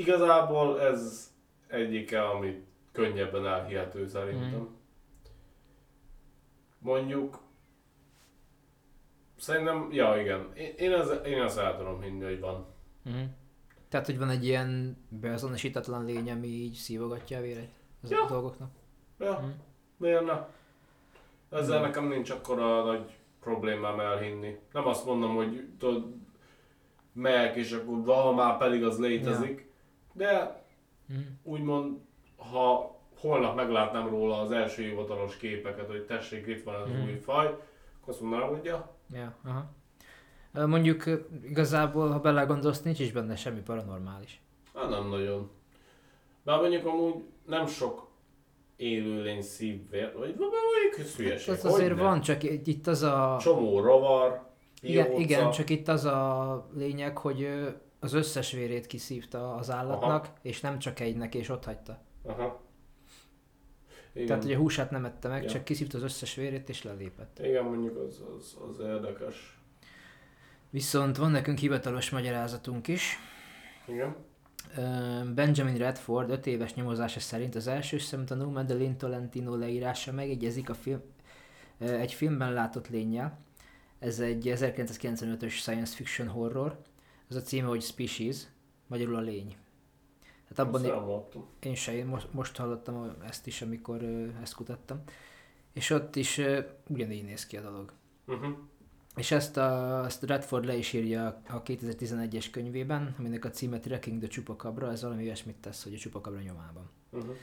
igazából 0.00 0.80
ez 0.80 1.32
egyike, 1.66 2.22
ami 2.28 2.64
könnyebben 2.92 3.46
elhihető 3.46 4.06
szerintem. 4.06 4.60
Mm. 4.60 4.66
Mondjuk 6.78 7.38
szerintem, 9.36 9.88
ja 9.92 10.20
igen, 10.20 10.48
én, 10.54 10.74
én, 10.78 10.92
ez, 10.92 11.10
én 11.26 11.42
ezt 11.42 11.58
el 11.58 11.76
tudom 11.76 12.00
hinni, 12.00 12.24
hogy 12.24 12.40
van. 12.40 12.66
Uh-huh. 13.04 13.22
Tehát, 13.88 14.06
hogy 14.06 14.18
van 14.18 14.28
egy 14.28 14.44
ilyen 14.44 14.96
beazonosítatlan 15.08 16.04
lény, 16.04 16.30
ami 16.30 16.46
így 16.46 16.74
szívogatja 16.74 17.38
a 17.38 17.40
vére 17.40 17.68
az 18.02 18.10
Ja. 18.10 18.22
a 18.24 18.28
dolgoknak. 18.28 18.70
Ja, 19.18 19.40
Mm. 19.44 19.50
miért 19.96 20.24
ne? 20.24 20.46
Ezzel 21.50 21.78
Mm. 21.78 21.82
nekem 21.82 22.08
nincs 22.08 22.30
akkora 22.30 22.84
nagy 22.84 23.16
problémám 23.40 24.00
elhinni. 24.00 24.58
Nem 24.72 24.86
azt 24.86 25.04
mondom, 25.06 25.34
hogy 25.34 25.68
tudod, 25.78 26.14
melyek 27.12 27.56
és 27.56 27.72
akkor 27.72 28.04
valaha 28.04 28.32
már 28.32 28.58
pedig 28.58 28.84
az 28.84 28.98
létezik, 28.98 29.69
de 30.12 30.58
Uh-huh. 31.10 31.24
úgymond, 31.42 31.98
ha 32.36 32.96
holnap 33.20 33.56
meglátnám 33.56 34.08
róla 34.08 34.40
az 34.40 34.50
első 34.50 34.82
hivatalos 34.82 35.36
képeket, 35.36 35.86
hogy 35.86 36.02
tessék, 36.04 36.46
itt 36.46 36.64
van 36.64 36.74
az 36.74 36.88
Mhm. 36.88 37.02
új 37.02 37.12
faj, 37.14 37.46
akkor 37.46 37.58
azt 38.12 38.20
mondanám, 38.20 38.48
hogy 38.48 38.64
ja, 38.64 38.94
Ja, 39.14 39.34
aha. 39.44 39.70
Mondjuk 40.66 41.04
igazából, 41.42 42.08
ha 42.10 42.20
belegondolsz, 42.20 42.82
nincs 42.82 42.98
is 43.00 43.12
benne 43.12 43.36
semmi 43.36 43.60
paranormális. 43.60 44.40
hát 44.74 44.88
nem 44.88 45.08
nagyon. 45.08 45.50
Bár 46.42 46.60
mondjuk 46.60 46.86
amúgy 46.86 47.14
nem 47.46 47.66
sok 47.66 48.08
élőlény 48.76 49.42
szívvér, 49.42 50.12
vagy 50.18 50.34
mondjuk 50.38 51.06
hülyeség. 51.16 51.54
Ez 51.54 51.64
azért 51.64 51.88
hogyne? 51.88 52.02
van, 52.02 52.20
csak 52.20 52.42
itt 52.42 52.86
az 52.86 53.02
a... 53.02 53.36
Csomó 53.40 53.80
rovar, 53.80 54.48
Igen, 54.82 55.12
igen, 55.12 55.50
csak 55.50 55.70
itt 55.70 55.88
az 55.88 56.04
a 56.04 56.68
lényeg, 56.74 57.18
hogy 57.18 57.48
az 58.00 58.12
összes 58.12 58.52
vérét 58.52 58.86
kiszívta 58.86 59.54
az 59.54 59.70
állatnak, 59.70 60.24
Aha. 60.24 60.34
és 60.42 60.60
nem 60.60 60.78
csak 60.78 61.00
egynek, 61.00 61.34
és 61.34 61.48
ott 61.48 61.64
hagyta. 61.64 61.98
Aha. 62.22 62.60
Igen. 64.12 64.26
Tehát, 64.26 64.42
hogy 64.42 64.52
a 64.52 64.56
húsát 64.56 64.90
nem 64.90 65.04
ette 65.04 65.28
meg, 65.28 65.42
Ja. 65.42 65.48
csak 65.48 65.64
kiszívta 65.64 65.96
az 65.96 66.02
összes 66.02 66.34
vérét, 66.34 66.68
és 66.68 66.82
lelépett. 66.82 67.38
Igen, 67.38 67.64
mondjuk 67.64 67.96
az, 67.96 68.22
az, 68.38 68.56
az 68.70 68.78
érdekes. 68.80 69.58
Viszont 70.70 71.16
van 71.16 71.30
nekünk 71.30 71.58
hivatalos 71.58 72.10
magyarázatunk 72.10 72.88
is. 72.88 73.18
Igen. 73.86 74.16
Benjamin 75.34 75.76
Redford 75.76 76.30
5 76.30 76.46
éves 76.46 76.74
nyomozása 76.74 77.20
szerint 77.20 77.54
az 77.54 77.66
első 77.66 77.98
szemtanú 77.98 78.50
Madeline 78.50 78.96
Tolentino 78.96 79.56
leírása 79.56 80.12
megegyezik 80.12 80.70
a 80.70 80.74
film, 80.74 81.00
egy 81.78 82.12
filmben 82.12 82.52
látott 82.52 82.88
lényel. 82.88 83.38
Ez 83.98 84.20
egy 84.20 84.52
1995-ös 84.54 85.50
science 85.52 85.94
fiction 85.94 86.28
horror. 86.28 86.78
Az 87.30 87.36
a 87.36 87.42
címe, 87.42 87.66
hogy 87.66 87.82
Species, 87.82 88.36
magyarul 88.86 89.14
a 89.14 89.20
lény. 89.20 89.56
Hát 90.48 90.58
abban 90.58 90.82
láttam. 90.82 91.48
én 91.60 91.74
se, 91.74 91.94
én 91.94 92.06
most, 92.06 92.32
most 92.32 92.56
hallottam 92.56 93.16
ezt 93.26 93.46
is, 93.46 93.62
amikor 93.62 94.02
ezt 94.42 94.54
kutattam. 94.54 95.02
És 95.72 95.90
ott 95.90 96.16
is 96.16 96.40
ugyanígy 96.88 97.24
néz 97.24 97.46
ki 97.46 97.56
a 97.56 97.60
dolog. 97.60 97.92
Uh-huh. 98.26 98.56
És 99.16 99.30
ezt, 99.30 99.56
a, 99.56 100.02
ezt 100.04 100.22
Redford 100.22 100.64
le 100.64 100.74
is 100.76 100.92
írja 100.92 101.40
a 101.48 101.62
2011-es 101.62 102.46
könyvében, 102.50 103.14
aminek 103.18 103.44
a 103.44 103.50
címe 103.50 103.78
Tracking 103.78 104.18
the 104.18 104.28
Chupacabra, 104.28 104.90
ez 104.90 105.02
valami 105.02 105.22
olyasmit 105.22 105.56
tesz, 105.56 105.82
hogy 105.82 105.94
a 105.94 105.98
Chupacabra 105.98 106.40
nyomában. 106.40 106.90
Uh-huh. 107.10 107.36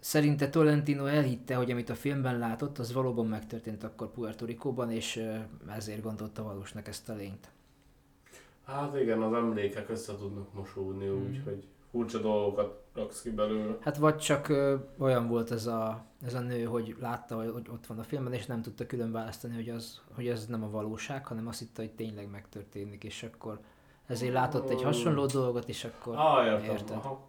Szerinte 0.00 0.50
Tolentino 0.50 1.06
elhitte, 1.06 1.54
hogy 1.54 1.70
amit 1.70 1.90
a 1.90 1.94
filmben 1.94 2.38
látott, 2.38 2.78
az 2.78 2.92
valóban 2.92 3.26
megtörtént 3.26 3.84
akkor 3.84 4.10
Puerto 4.10 4.44
Ricóban, 4.44 4.90
és 4.90 5.24
ezért 5.68 6.02
gondolta 6.02 6.42
valósnak 6.42 6.88
ezt 6.88 7.08
a 7.08 7.14
lényt. 7.14 7.50
Hát 8.70 9.00
igen, 9.00 9.22
az 9.22 9.32
emlékek 9.32 9.88
össze 9.88 10.16
tudnak 10.16 10.52
mosódni 10.54 11.06
Mhm. 11.06 11.22
úgy, 11.24 11.40
hogy 11.44 11.64
furcsa 11.90 12.18
dolgokat 12.18 12.82
raksz 12.94 13.22
ki 13.22 13.30
belőle. 13.30 13.76
Hát 13.80 13.96
vagy 13.96 14.16
csak 14.16 14.48
ö, 14.48 14.76
olyan 14.98 15.28
volt 15.28 15.50
ez 15.50 15.66
a, 15.66 16.04
ez 16.22 16.34
a 16.34 16.40
nő, 16.40 16.64
hogy 16.64 16.96
látta, 17.00 17.36
hogy, 17.52 17.68
ott 17.72 17.86
van 17.86 17.98
a 17.98 18.02
filmben, 18.02 18.32
és 18.32 18.46
nem 18.46 18.62
tudta 18.62 18.86
külön 18.86 19.12
választani, 19.12 19.54
hogy 19.54 19.68
az, 19.68 20.00
hogy 20.14 20.28
az 20.28 20.46
nem 20.46 20.62
a 20.64 20.70
valóság, 20.70 21.26
hanem 21.26 21.46
azt 21.46 21.58
hitte, 21.58 21.82
hogy 21.82 21.92
tényleg 21.92 22.30
megtörténik, 22.30 23.04
és 23.04 23.22
akkor 23.22 23.60
ezért 24.06 24.32
látott 24.32 24.70
egy 24.70 24.82
hasonló 24.82 25.26
dolgot, 25.26 25.68
és 25.68 25.84
akkor... 25.84 26.14
Ah, 26.16 26.44
értem. 26.46 26.70
érted. 26.70 26.96
Aha. 26.96 27.28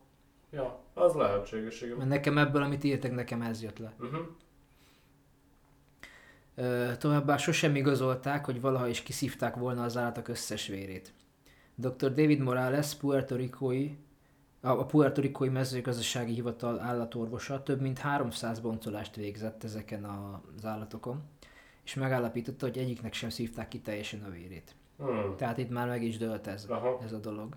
Ja, 0.52 0.80
az 0.94 1.14
lehetséges, 1.14 1.82
igen. 1.82 1.98
Mert 1.98 2.10
nekem 2.10 2.38
ebből, 2.38 2.62
amit 2.64 2.84
írtak, 2.84 3.12
nekem 3.16 3.42
ez 3.42 3.62
jött 3.64 3.78
le. 3.78 3.94
Uh-huh. 4.00 4.20
Ö, 6.56 6.92
továbbá 7.00 7.38
sosem 7.38 7.76
igazolták, 7.76 8.46
hogy 8.46 8.62
valaha 8.62 8.88
is 8.88 9.02
kiszívták 9.04 9.56
volna 9.56 9.84
az 9.84 9.98
állatok 9.98 10.28
összes 10.28 10.68
vérét. 10.68 11.14
Dr. 11.82 12.14
David 12.14 12.40
Morales, 12.40 12.96
Puerto 12.96 13.36
Ricói, 13.36 13.92
a 14.62 14.70
a 14.70 14.86
Puerto 14.86 15.22
Ricói 15.22 15.50
mezőgazdasági 15.50 16.34
hivatal 16.34 16.80
állatorvosa 16.80 17.64
több 17.64 17.82
mint 17.82 17.98
300 17.98 18.60
boncolást 18.60 19.16
végzett 19.16 19.64
ezeken 19.64 20.04
az 20.04 20.66
állatokon, 20.66 21.22
és 21.84 21.94
megállapította, 21.94 22.66
hogy 22.66 22.78
egyiknek 22.78 23.14
sem 23.14 23.30
szívták 23.30 23.68
ki 23.68 23.80
teljesen 23.80 24.24
a 24.24 24.30
vérét. 24.30 24.76
Hmm. 24.98 25.36
Tehát 25.38 25.58
itt 25.58 25.70
már 25.70 25.88
meg 25.88 26.04
is 26.04 26.18
dölt 26.18 26.48
ez, 26.48 26.66
Aha. 26.70 27.00
ez 27.04 27.14
a 27.14 27.20
dolog. 27.20 27.56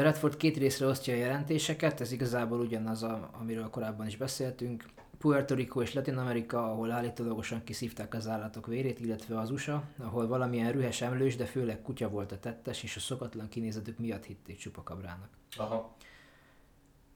Redford 0.00 0.36
két 0.36 0.56
részre 0.56 0.86
osztja 0.86 1.14
a 1.14 1.16
jelentéseket, 1.16 2.00
ez 2.00 2.12
igazából 2.12 2.60
ugyanaz, 2.60 3.02
a, 3.02 3.30
amiről 3.40 3.70
korábban 3.70 4.06
is 4.06 4.16
beszéltünk. 4.16 4.84
Puerto 5.18 5.54
Rico 5.54 5.82
és 5.82 5.94
Latin 5.94 6.16
Amerika, 6.16 6.70
ahol 6.70 6.90
állítólagosan 6.90 7.64
kiszívták 7.64 8.14
az 8.14 8.28
állatok 8.28 8.66
vérét, 8.66 9.00
illetve 9.00 9.38
az 9.38 9.50
USA, 9.50 9.82
ahol 9.98 10.26
valamilyen 10.26 10.72
rühes 10.72 11.00
emlős, 11.00 11.36
de 11.36 11.44
főleg 11.44 11.82
kutya 11.82 12.08
volt 12.08 12.32
a 12.32 12.38
tettes, 12.38 12.82
és 12.82 12.96
a 12.96 13.00
szokatlan 13.00 13.48
kinézetük 13.48 13.98
miatt 13.98 14.24
hitték 14.24 14.58
csupakabrának. 14.58 15.28
Aha. 15.56 15.96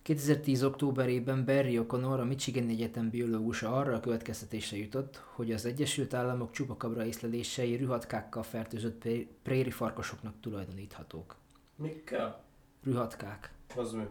2010. 0.02 0.62
októberében 0.62 1.44
Barry 1.44 1.80
O'Connor, 1.82 2.20
a 2.20 2.24
Michigan 2.24 2.68
Egyetem 2.68 3.10
biológusa 3.10 3.76
arra 3.76 3.94
a 3.94 4.00
következtetésre 4.00 4.76
jutott, 4.76 5.22
hogy 5.34 5.52
az 5.52 5.64
Egyesült 5.64 6.14
Államok 6.14 6.50
csupakabra 6.50 7.04
észlelései 7.04 7.76
rühatkákkal 7.76 8.42
fertőzött 8.42 8.98
pré- 8.98 9.28
préri 9.42 9.70
farkasoknak 9.70 10.34
tulajdoníthatók. 10.40 11.36
Mikkel? 11.76 12.44
Rühatkák. 12.82 13.52
Az 13.76 13.92
mi? 13.92 14.04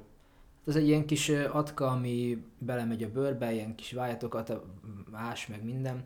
Ez 0.69 0.75
egy 0.75 0.87
ilyen 0.87 1.05
kis 1.05 1.29
atka, 1.29 1.87
ami 1.87 2.43
belemegy 2.57 3.03
a 3.03 3.11
bőrbe, 3.11 3.53
ilyen 3.53 3.75
kis 3.75 3.91
vájatokat, 3.91 4.49
ö, 4.49 4.55
ás, 5.11 5.47
meg 5.47 5.63
minden, 5.63 6.05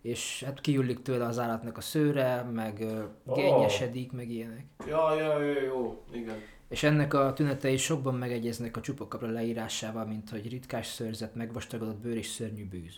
és 0.00 0.42
hát 0.46 0.60
kiüllik 0.60 1.02
tőle 1.02 1.24
az 1.24 1.38
állatnak 1.38 1.76
a 1.76 1.80
szőre, 1.80 2.42
meg 2.42 2.84
gennyesedik, 3.26 4.12
meg 4.12 4.30
ilyenek. 4.30 4.64
Ja, 4.86 5.14
ja, 5.14 5.42
ja, 5.42 5.60
jó, 5.62 6.04
igen. 6.12 6.36
És 6.68 6.82
ennek 6.82 7.14
a 7.14 7.32
tünetei 7.32 7.76
sokban 7.76 8.14
megegyeznek 8.14 8.76
a 8.76 8.80
csupakabra 8.80 9.28
leírásával, 9.28 10.04
mint 10.04 10.30
hogy 10.30 10.50
ritkás 10.50 10.86
szőrzet, 10.86 11.34
megvastagodott 11.34 12.00
bőr 12.00 12.16
és 12.16 12.26
szörnyű 12.26 12.68
bűz. 12.68 12.96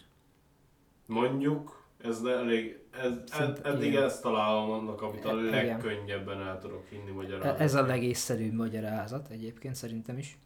Mondjuk, 1.06 1.86
ez 2.02 2.22
de 2.22 2.30
elég, 2.30 2.78
ez, 2.90 3.10
ed, 3.10 3.28
Szint- 3.28 3.66
eddig 3.66 3.88
igen. 3.88 4.02
ezt 4.02 4.22
találom 4.22 4.70
annak, 4.70 5.02
amit 5.02 5.24
a 5.24 5.30
E- 5.30 5.34
legkönnyebben 5.34 6.40
el 6.40 6.58
tudok 6.58 6.86
hinni 6.88 7.10
magyarázni. 7.10 7.64
Ez 7.64 7.74
a 7.74 7.86
legészszerűbb 7.86 8.52
magyarázat 8.52 9.28
egyébként 9.28 9.74
szerintem 9.74 10.18
is. 10.18 10.38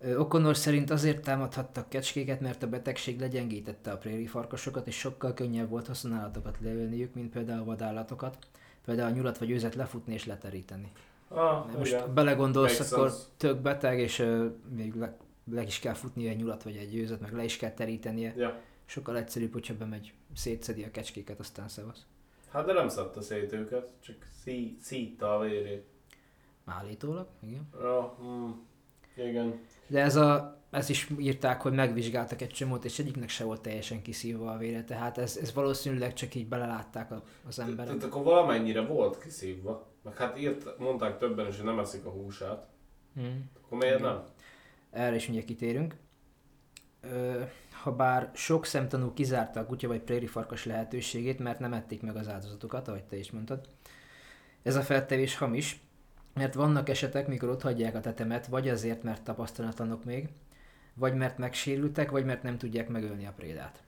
Ö, 0.00 0.20
O'Connor 0.22 0.54
szerint 0.56 0.90
azért 0.90 1.22
támadhattak 1.22 1.88
kecskéket, 1.88 2.40
mert 2.40 2.62
a 2.62 2.68
betegség 2.68 3.20
legyengítette 3.20 3.90
a 3.90 3.96
préri 3.96 4.26
farkasokat, 4.26 4.86
és 4.86 4.98
sokkal 4.98 5.34
könnyebb 5.34 5.68
volt 5.68 5.86
haszonállatokat 5.86 6.56
leölniük, 6.60 7.14
mint 7.14 7.32
például 7.32 7.64
vadállatokat. 7.64 8.38
Például 8.84 9.12
a 9.12 9.14
nyulat 9.14 9.38
vagy 9.38 9.50
őzet 9.50 9.74
lefutni 9.74 10.12
és 10.14 10.26
leteríteni. 10.26 10.92
Ah, 11.28 11.72
Most 11.76 11.92
igen. 11.92 12.14
belegondolsz, 12.14 12.78
Makes 12.78 12.92
akkor 12.92 13.08
sense. 13.08 13.24
tök 13.36 13.60
beteg, 13.60 13.98
és 13.98 14.18
ö, 14.18 14.46
még 14.74 14.94
le, 14.94 15.16
le 15.52 15.62
is 15.62 15.78
kell 15.78 15.94
futnia 15.94 16.30
egy 16.30 16.36
nyulat 16.36 16.62
vagy 16.62 16.76
egy 16.76 16.96
őzet, 16.96 17.20
meg 17.20 17.32
le 17.32 17.44
is 17.44 17.56
kell 17.56 17.72
terítenie. 17.72 18.34
Ja. 18.36 18.60
Sokkal 18.84 19.16
egyszerűbb, 19.16 19.52
hogyha 19.52 19.74
bemegy, 19.76 20.12
szétszedi 20.34 20.82
a 20.84 20.90
kecskéket, 20.90 21.38
aztán 21.38 21.68
szevasz. 21.68 22.06
Hát 22.50 22.66
de 22.66 22.72
nem 22.72 22.88
szedte 22.88 23.20
szét 23.20 23.52
őket, 23.52 23.92
csak 24.00 24.16
szí, 24.42 24.76
szítta 24.80 25.36
a 25.36 25.40
vérét. 25.40 25.84
Állítólag, 26.64 27.26
igen. 27.40 27.68
Ja, 27.80 28.18
mm, 28.22 28.50
igen. 29.16 29.60
De 29.88 30.02
ez, 30.02 30.16
a, 30.16 30.58
ezt 30.70 30.90
is 30.90 31.10
írták, 31.18 31.62
hogy 31.62 31.72
megvizsgáltak 31.72 32.42
egy 32.42 32.48
csomót, 32.48 32.84
és 32.84 32.98
egyiknek 32.98 33.28
se 33.28 33.44
volt 33.44 33.60
teljesen 33.60 34.02
kiszívva 34.02 34.50
a 34.50 34.58
vére, 34.58 34.84
tehát 34.84 35.18
ez, 35.18 35.36
ez 35.36 35.54
valószínűleg 35.54 36.12
csak 36.12 36.34
így 36.34 36.48
belelátták 36.48 37.12
az 37.46 37.58
emberek. 37.58 37.96
Tehát 37.96 38.04
akkor 38.14 38.22
valamennyire 38.22 38.80
volt 38.80 39.18
kiszívva. 39.18 39.86
Meg 40.02 40.16
hát 40.16 40.38
írt, 40.38 40.78
mondták 40.78 41.18
többen 41.18 41.46
is, 41.46 41.56
hogy 41.56 41.64
nem 41.64 41.78
eszik 41.78 42.04
a 42.04 42.10
húsát. 42.10 42.68
Hmm. 43.14 43.50
Akkor 43.62 43.78
miért 43.78 44.00
nem? 44.00 44.22
Erre 44.90 45.14
is 45.14 45.22
mindjárt 45.22 45.46
kitérünk. 45.46 45.96
Ö, 47.00 47.42
ha 47.82 47.92
bár 47.92 48.30
sok 48.34 48.66
szemtanú 48.66 49.12
kizárta 49.12 49.60
a 49.60 49.66
kutya 49.66 49.88
vagy 49.88 50.00
préri 50.00 50.26
farkas 50.26 50.64
lehetőségét, 50.64 51.38
mert 51.38 51.58
nem 51.58 51.72
ették 51.72 52.02
meg 52.02 52.16
az 52.16 52.28
áldozatokat, 52.28 52.88
ahogy 52.88 53.04
te 53.04 53.16
is 53.16 53.30
mondtad. 53.30 53.68
Ez 54.62 54.76
a 54.76 54.82
feltevés 54.82 55.36
hamis, 55.36 55.80
mert 56.38 56.54
vannak 56.54 56.88
esetek, 56.88 57.26
mikor 57.26 57.48
ott 57.48 57.62
hagyják 57.62 57.94
a 57.94 58.00
tetemet, 58.00 58.46
vagy 58.46 58.68
azért, 58.68 59.02
mert 59.02 59.22
tapasztalatlanok 59.22 60.04
még, 60.04 60.28
vagy 60.94 61.14
mert 61.14 61.38
megsérültek, 61.38 62.10
vagy 62.10 62.24
mert 62.24 62.42
nem 62.42 62.58
tudják 62.58 62.88
megölni 62.88 63.26
a 63.26 63.32
prédát. 63.36 63.82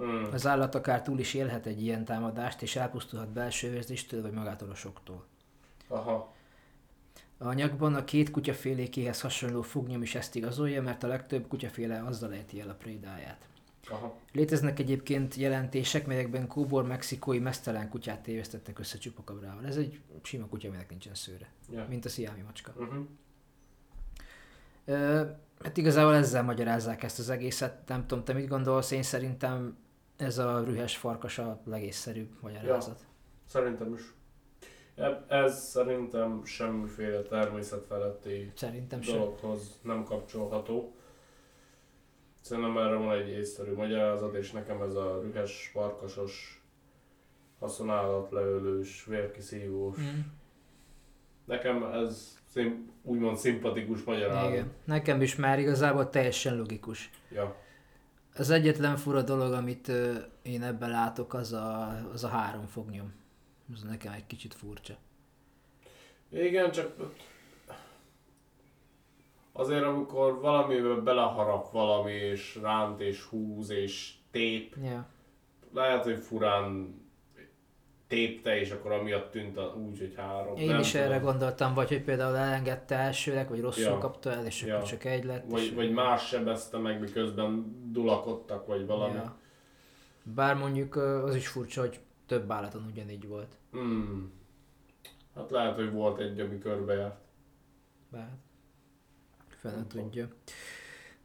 Mm. 0.00 0.24
Az 0.32 0.46
állat 0.46 0.74
akár 0.74 1.02
túl 1.02 1.18
is 1.18 1.34
élhet 1.34 1.66
egy 1.66 1.82
ilyen 1.82 2.04
támadást, 2.04 2.62
és 2.62 2.76
elpusztulhat 2.76 3.28
belső 3.28 3.70
vérzéstől 3.70 4.22
vagy 4.22 4.32
magától 4.32 4.70
a 4.70 4.74
soktól. 4.74 5.24
Aha. 5.88 6.34
A 7.38 7.46
anyagban 7.46 7.94
a 7.94 8.04
két 8.04 8.30
kutyafélékéhez 8.30 9.20
hasonló 9.20 9.62
fognyom 9.62 10.02
is 10.02 10.14
ezt 10.14 10.34
igazolja, 10.34 10.82
mert 10.82 11.02
a 11.02 11.06
legtöbb 11.06 11.48
kutyaféle 11.48 12.02
azzal 12.06 12.32
ejti 12.32 12.60
el 12.60 12.68
a 12.68 12.74
prédáját. 12.74 13.48
Aha. 13.90 14.16
Léteznek 14.32 14.78
egyébként 14.78 15.34
jelentések, 15.34 16.06
melyekben 16.06 16.46
kóbor 16.46 16.86
mexikói 16.86 17.38
mesztelen 17.38 17.88
kutyát 17.88 18.20
tévesztettek 18.22 18.78
össze 18.78 18.98
csupakabrával. 18.98 19.66
Ez 19.66 19.76
egy 19.76 20.00
sima 20.22 20.46
kutya, 20.46 20.68
aminek 20.68 20.88
nincsen 20.90 21.14
szőre, 21.14 21.48
Ja. 21.70 21.86
mint 21.88 22.04
a 22.04 22.08
sziámi 22.08 22.40
macska. 22.40 22.72
Uh-huh. 22.76 23.04
Ö, 24.84 25.22
hát 25.62 25.76
igazából 25.76 26.14
ezzel 26.14 26.42
magyarázzák 26.42 27.02
ezt 27.02 27.18
az 27.18 27.30
egészet. 27.30 27.88
Nem 27.88 28.06
tudom, 28.06 28.24
te 28.24 28.32
mit 28.32 28.48
gondolsz, 28.48 28.90
én 28.90 29.02
szerintem 29.02 29.76
ez 30.16 30.38
a 30.38 30.62
rühes 30.64 30.96
farkas 30.96 31.38
a 31.38 31.60
legészszerűbb 31.64 32.28
magyarázat. 32.40 33.04
Szerintem 33.46 33.94
is. 33.94 34.00
Eb- 34.94 35.30
Ez 35.30 35.62
szerintem 35.64 36.44
semmiféle 36.44 37.22
természetfeletti 37.22 38.52
Szerintem 38.54 39.02
sem. 39.02 39.14
dologhoz 39.18 39.78
nem 39.82 40.04
kapcsolható. 40.04 40.94
Szerintem 42.40 42.78
erre 42.78 42.94
van 42.94 43.16
egy 43.16 43.28
észszerű 43.28 43.72
magyarázat, 43.72 44.34
és 44.34 44.50
nekem 44.50 44.82
ez 44.82 44.94
a 44.94 45.20
rühes, 45.22 45.70
farkasos, 45.72 46.62
haszonállatleölős, 47.58 49.04
vérkiszívós. 49.04 49.98
Mm. 49.98 50.20
Nekem 51.44 51.84
ez 51.84 52.38
szim, 52.46 52.90
úgymond 53.02 53.36
szimpatikus 53.36 54.02
magyarázat. 54.02 54.50
Igen. 54.50 54.70
Nekem 54.84 55.22
is 55.22 55.36
már 55.36 55.58
igazából 55.58 56.08
teljesen 56.08 56.56
logikus. 56.56 57.10
Ja. 57.30 57.56
Az 58.34 58.50
egyetlen 58.50 58.96
fura 58.96 59.22
dolog, 59.22 59.52
amit 59.52 59.88
ö, 59.88 60.14
én 60.42 60.62
ebben 60.62 60.90
látok, 60.90 61.34
az 61.34 61.52
a, 61.52 61.88
az 62.12 62.24
a 62.24 62.28
három 62.28 62.66
fognyom. 62.66 63.12
Az 63.74 63.82
nekem 63.82 64.12
egy 64.12 64.26
kicsit 64.26 64.54
furcsa. 64.54 64.94
Igen, 66.28 66.70
csak 66.70 66.96
azért 69.52 69.82
amikor 69.84 70.40
valamivel 70.40 70.96
beleharap 71.00 71.70
valami, 71.72 72.12
és 72.12 72.58
ránt, 72.62 73.00
és 73.00 73.22
húz, 73.24 73.70
és 73.70 74.14
tép, 74.30 74.76
Ja. 74.82 75.06
lehet, 75.74 76.04
hogy 76.04 76.18
furán 76.18 76.98
tépte, 78.06 78.58
és 78.60 78.70
akkor 78.70 78.92
amiatt 78.92 79.30
tűnt 79.30 79.56
a, 79.56 79.74
úgy, 79.88 79.98
hogy 79.98 80.14
három. 80.16 80.56
Én 80.56 80.66
nem 80.66 80.80
is 80.80 80.90
tudom. 80.90 81.06
erre 81.06 81.18
gondoltam, 81.18 81.74
vagy 81.74 81.88
hogy 81.88 82.02
például 82.02 82.36
elengedte 82.36 82.94
elsőleg, 82.94 83.48
vagy 83.48 83.60
rosszul 83.60 83.82
Ja. 83.82 83.98
kapta 83.98 84.30
el, 84.32 84.46
és 84.46 84.62
Ja. 84.62 84.74
akkor 84.76 84.88
csak 84.88 85.04
egy 85.04 85.24
lett. 85.24 85.44
és- 85.44 85.50
Vagy, 85.52 85.74
vagy 85.74 85.92
más 85.92 86.26
sebezte 86.28 86.78
meg, 86.78 87.00
miközben 87.00 87.76
dulakodtak, 87.92 88.66
vagy 88.66 88.86
valami. 88.86 89.14
Ja. 89.14 89.36
Bár 90.22 90.56
mondjuk 90.56 90.96
az 90.96 91.34
is 91.34 91.48
furcsa, 91.48 91.80
hogy 91.80 92.00
több 92.26 92.50
állaton 92.50 92.84
ugyanígy 92.90 93.28
volt. 93.28 93.56
Hmm. 93.70 94.32
Hát 95.34 95.50
lehet, 95.50 95.74
hogy 95.74 95.92
volt 95.92 96.18
egy, 96.20 96.40
ami 96.40 96.58
körbejárt. 96.58 97.20
Bár 98.08 98.28
fel 99.60 99.70
nem 99.70 99.80
Nem 99.80 99.88
tudom. 99.88 100.04
tudja. 100.04 100.28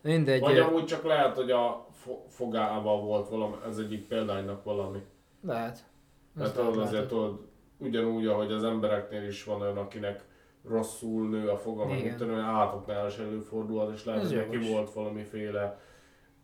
Mindegy. 0.01 0.39
Vagy 0.39 0.58
amúgy 0.58 0.86
csak 0.86 1.04
lehet, 1.04 1.36
hogy 1.36 1.51
a 1.51 1.88
fo- 1.92 2.25
fogával 2.30 3.01
volt 3.01 3.30
valami, 3.30 3.56
ez 3.68 3.77
egyik 3.77 4.08
példánynak 4.08 4.63
valami. 4.63 5.00
Lehet. 5.42 5.86
Mert 6.34 6.56
lehet, 6.56 6.75
azért 6.75 7.08
tudod, 7.08 7.48
ugyanúgy, 7.77 8.25
ahogy 8.27 8.51
az 8.51 8.63
embereknél 8.63 9.27
is 9.27 9.44
van 9.44 9.62
olyan, 9.62 9.77
akinek 9.77 10.24
rosszul 10.68 11.30
nő 11.30 11.50
a 11.50 11.58
foga, 11.58 11.86
meg 11.86 12.15
tudom, 12.17 12.34
olyan 12.34 12.45
állatoknál 12.45 13.08
is 13.08 13.17
előfordulhat, 13.17 13.93
és 13.93 14.06
lehet, 14.06 14.21
Ez 14.24 14.28
hogy 14.34 14.38
neki 14.50 14.71
volt 14.71 14.93
valamiféle 14.93 15.80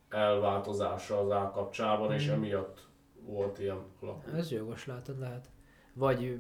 elváltozása 0.10 1.20
az 1.20 1.32
állkapcsában, 1.32 2.12
és 2.14 2.26
Mhm. 2.26 2.34
emiatt 2.36 2.80
volt 3.26 3.60
ilyen 3.60 3.78
alakú. 4.02 4.30
Ez 4.36 4.52
jogos, 4.52 4.86
látod, 4.86 5.20
lehet. 5.20 5.46
Vagy 5.94 6.40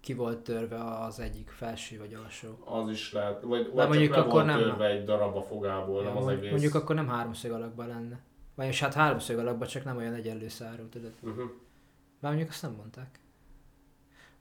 ki 0.00 0.14
volt 0.14 0.38
törve 0.38 0.84
az 0.84 1.20
egyik 1.20 1.48
felső 1.48 1.98
vagy 1.98 2.14
alsó. 2.14 2.58
Az 2.64 2.88
is 2.90 3.12
lehet, 3.12 3.42
vagy, 3.42 3.70
vagy 3.72 3.88
mondjuk 3.88 4.14
csak 4.14 4.26
akkor 4.26 4.44
nem- 4.44 4.58
törve 4.58 4.86
egy 4.86 5.04
darab 5.04 5.36
a 5.36 5.42
fogából, 5.42 6.02
Ja, 6.02 6.08
nem 6.08 6.16
az 6.16 6.28
egész. 6.28 6.50
Mondjuk 6.50 6.74
akkor 6.74 6.94
nem 6.94 7.08
háromszög 7.08 7.52
alakban 7.52 7.86
lenne. 7.86 8.20
Vagyis 8.54 8.80
hát 8.80 8.94
háromszög 8.94 9.38
alakban, 9.38 9.68
csak 9.68 9.84
nem 9.84 9.96
olyan 9.96 10.14
egyenlő 10.14 10.48
szárú, 10.48 10.88
tudod. 10.88 11.12
Uh-huh. 11.22 11.50
Bár 12.20 12.30
mondjuk 12.32 12.50
azt 12.50 12.62
nem 12.62 12.72
mondták. 12.72 13.20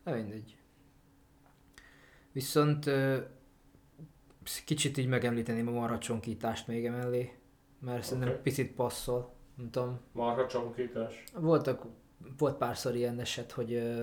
Na 0.04 0.13
mindegy. 0.13 0.58
Viszont 2.32 2.89
kicsit 4.65 4.98
így 4.98 5.08
megemlíteném 5.08 5.67
a 5.67 5.72
marhacsonkítást 5.72 6.67
még 6.67 6.86
emellé, 6.86 7.34
mert 7.80 8.04
szerintem 8.04 8.30
Oké. 8.30 8.39
picit 8.41 8.72
passzol. 8.74 9.34
Nem 9.56 9.70
tudom, 9.70 10.00
Marha 10.12 10.48
csonkítás. 10.48 11.24
voltak, 11.34 11.86
volt 12.38 12.58
párszor 12.58 12.96
ilyen 12.96 13.20
eset, 13.20 13.52
hogy 13.52 13.93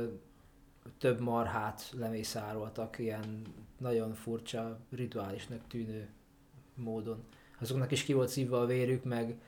több 0.99 1.21
marhát 1.21 1.93
lemészároltak 1.97 2.99
ilyen 2.99 3.43
nagyon 3.79 4.15
furcsa, 4.15 4.79
rituálisnak 4.91 5.67
tűnő 5.67 6.09
módon. 6.75 7.25
Azoknak 7.61 7.91
is 7.91 8.05
ki 8.05 8.13
volt 8.13 8.29
szívva 8.29 8.61
a 8.61 8.67
vérük, 8.67 9.05
meg 9.05 9.39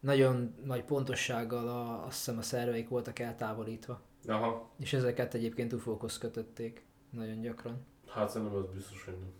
nagyon 0.00 0.54
nagy 0.64 0.84
pontossággal 0.84 1.68
a, 1.68 2.06
azt 2.06 2.16
hiszem 2.16 2.38
a 2.38 2.42
szerveik 2.42 2.88
voltak 2.88 3.18
eltávolítva. 3.18 4.00
Aha, 4.26 4.70
És 4.78 4.92
ezeket 4.92 5.34
egyébként 5.34 5.72
ufókhoz 5.72 6.18
kötötték 6.18 6.86
nagyon 7.10 7.40
gyakran. 7.40 7.86
hát 8.06 8.30
szerintem 8.30 8.56
az 8.56 8.64
biztos, 8.74 9.04
hogy 9.04 9.16
nem. 9.18 9.32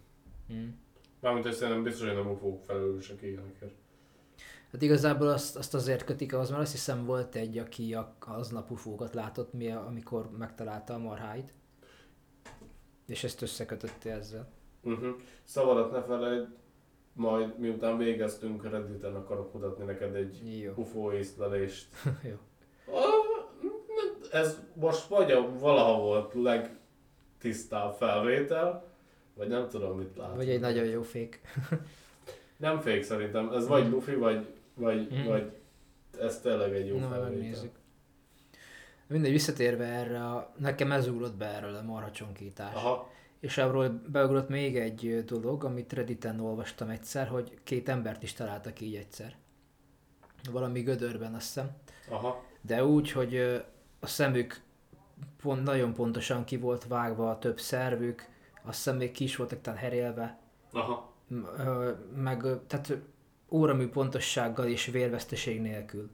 Mm. 0.59 0.69
Mármint, 1.21 1.45
hogy 1.45 1.55
szerintem 1.55 1.83
biztos, 1.83 2.07
hogy 2.07 2.17
nem 2.17 2.31
ufók 2.31 2.65
felelősek 2.65 3.23
ilyenekért. 3.23 3.75
Hát 4.73 4.83
igazából 4.83 5.29
azt, 5.29 5.57
azt 5.57 5.75
azért 5.75 6.05
kötik 6.05 6.35
ahhoz, 6.35 6.51
mert 6.51 6.63
azt 6.63 6.73
hiszem 6.73 7.05
volt 7.05 7.35
egy, 7.35 7.59
aki 7.59 7.95
a- 7.95 8.15
aznap 8.27 8.71
ufókat 8.71 9.15
látott, 9.15 9.53
mi, 9.53 9.71
amikor 9.71 10.31
megtalálta 10.39 10.95
a 10.95 10.99
marháit. 10.99 11.53
És 13.07 13.25
ezt 13.25 13.43
összekötötte 13.43 14.13
ezzel. 14.13 14.49
Uh-huh. 14.83 15.09
Szavadat 15.45 15.93
ne 15.93 16.03
felejt, 16.03 16.47
majd 17.13 17.59
miután 17.59 17.99
végeztünk, 17.99 18.71
Redditen 18.71 19.15
akarok 19.15 19.53
mutatni 19.55 19.85
neked 19.85 20.15
egy 20.15 20.61
Jó. 20.61 20.73
UFO 20.77 21.13
észlelést. 21.13 21.89
Jó. 22.31 22.37
Ah, 22.95 23.05
Ez 24.33 24.59
most 24.75 25.07
vagy 25.07 25.31
a 25.33 25.59
valaha 25.59 26.01
volt 26.01 26.35
legtisztább 26.35 27.93
felvétel, 27.95 28.85
vagy 29.35 29.49
nem 29.49 29.69
tudom 29.69 29.99
mit 29.99 30.17
látom. 30.17 30.37
Vagy 30.37 30.49
egy 30.51 30.61
nagyon 30.61 30.85
jó 30.85 31.03
fék. 31.03 31.41
Nem 32.57 32.81
fék 32.81 33.03
szerintem, 33.03 33.53
ez 33.53 33.67
vagy 33.67 33.91
Luffy, 33.91 34.15
vagy, 34.15 34.47
vagy, 34.79 35.09
Mhm. 35.11 35.27
vagy 35.27 35.53
ez 36.21 36.41
tényleg 36.41 36.73
egy 36.75 36.87
jó 36.87 36.99
Na, 36.99 37.09
felvétel. 37.09 37.31
megnézzük. 37.31 37.77
Mindegy, 39.07 39.31
visszatérve 39.31 39.85
erre, 39.85 40.25
a, 40.25 40.53
nekem 40.57 40.93
ez 40.93 41.09
ugrott 41.09 41.37
be 41.37 41.47
erről 41.47 41.75
a 41.75 41.83
marhacsonkítás. 41.83 42.75
Aha, 42.75 43.11
És 43.41 43.59
arról 43.59 44.03
beugrott 44.07 44.49
még 44.49 44.77
egy 44.77 45.25
dolog, 45.25 45.65
amit 45.65 45.93
Redditen 45.93 46.41
olvastam 46.41 46.89
egyszer, 46.89 47.27
hogy 47.29 47.59
két 47.65 47.89
embert 47.89 48.23
is 48.23 48.33
találtak 48.33 48.81
így 48.81 48.95
egyszer. 48.95 49.37
Valami 50.53 50.81
gödörben, 50.83 51.35
azt 51.35 51.47
hiszem. 51.47 51.71
aha, 52.09 52.45
De 52.61 52.85
úgy, 52.85 53.13
hogy 53.13 53.37
a 54.01 54.07
szemük 54.07 54.61
pont, 55.43 55.63
nagyon 55.63 55.95
pontosan 55.95 56.45
ki 56.45 56.57
volt 56.57 56.87
vágva 56.87 57.31
a 57.31 57.39
több 57.39 57.61
szervük, 57.61 58.27
azt 58.63 58.77
hiszem 58.77 58.97
még 58.97 59.11
ki 59.13 59.25
is 59.25 59.37
voltak 59.37 59.61
talán 59.61 59.79
herélve, 59.81 60.39
aha. 60.73 61.13
meg 62.17 62.45
tehát 62.67 62.99
óramű 63.51 63.89
pontossággal 63.89 64.67
és 64.67 64.87
vérveszteség 64.87 65.61
nélkül. 65.61 66.11